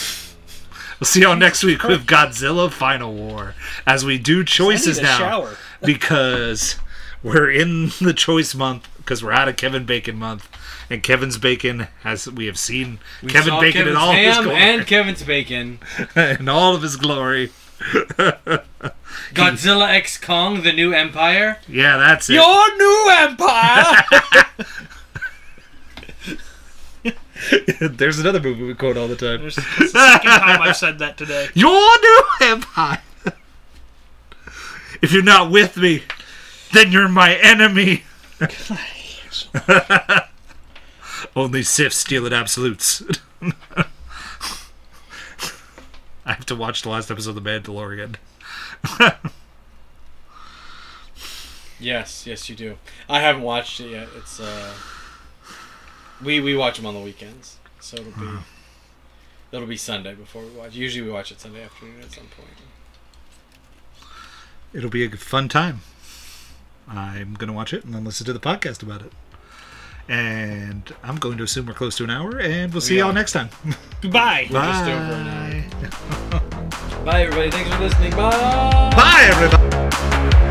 [1.02, 3.56] we'll see y'all next week with Godzilla Final War.
[3.88, 5.49] As we do choices I need a now.
[5.84, 6.78] because
[7.24, 10.47] we're in the choice month because we're out of Kevin Bacon month,
[10.89, 14.38] and Kevin's Bacon as we have seen We Kevin Bacon in Kevin's all of his
[14.38, 15.80] glory, and Kevin's bacon.
[16.16, 17.52] in all of his glory.
[19.34, 21.58] Godzilla X Kong: The New Empire.
[21.68, 22.36] Yeah, that's it.
[22.36, 24.04] Your new empire!
[27.82, 29.42] There's another movie we quote all the time.
[29.42, 31.50] There's it's the second time I've said that today.
[31.54, 33.02] Your new empire.
[35.02, 36.04] if you're not with me,
[36.74, 38.04] then you're my enemy.
[41.36, 43.04] Only Sith steal at absolutes.
[46.24, 48.16] I have to watch the last episode of The Mandalorian.
[51.82, 52.78] Yes, yes, you do.
[53.10, 54.08] I haven't watched it yet.
[54.16, 54.72] It's uh,
[56.24, 58.42] we we watch them on the weekends, so it'll be mm.
[59.52, 60.76] it'll be Sunday before we watch.
[60.76, 62.50] Usually we watch it Sunday afternoon at some point.
[64.74, 65.82] It'll be a fun time.
[66.88, 69.12] I'm going to watch it and then listen to the podcast about it.
[70.08, 73.14] And I'm going to assume we're close to an hour, and we'll see We y'all
[73.14, 73.50] next time.
[74.02, 74.48] Goodbye.
[74.50, 75.70] We're just over an
[76.30, 77.06] Bye.
[77.06, 77.52] Bye, everybody.
[77.52, 78.12] Thanks for listening.
[78.12, 78.92] Bye.
[78.96, 80.48] Bye, everybody.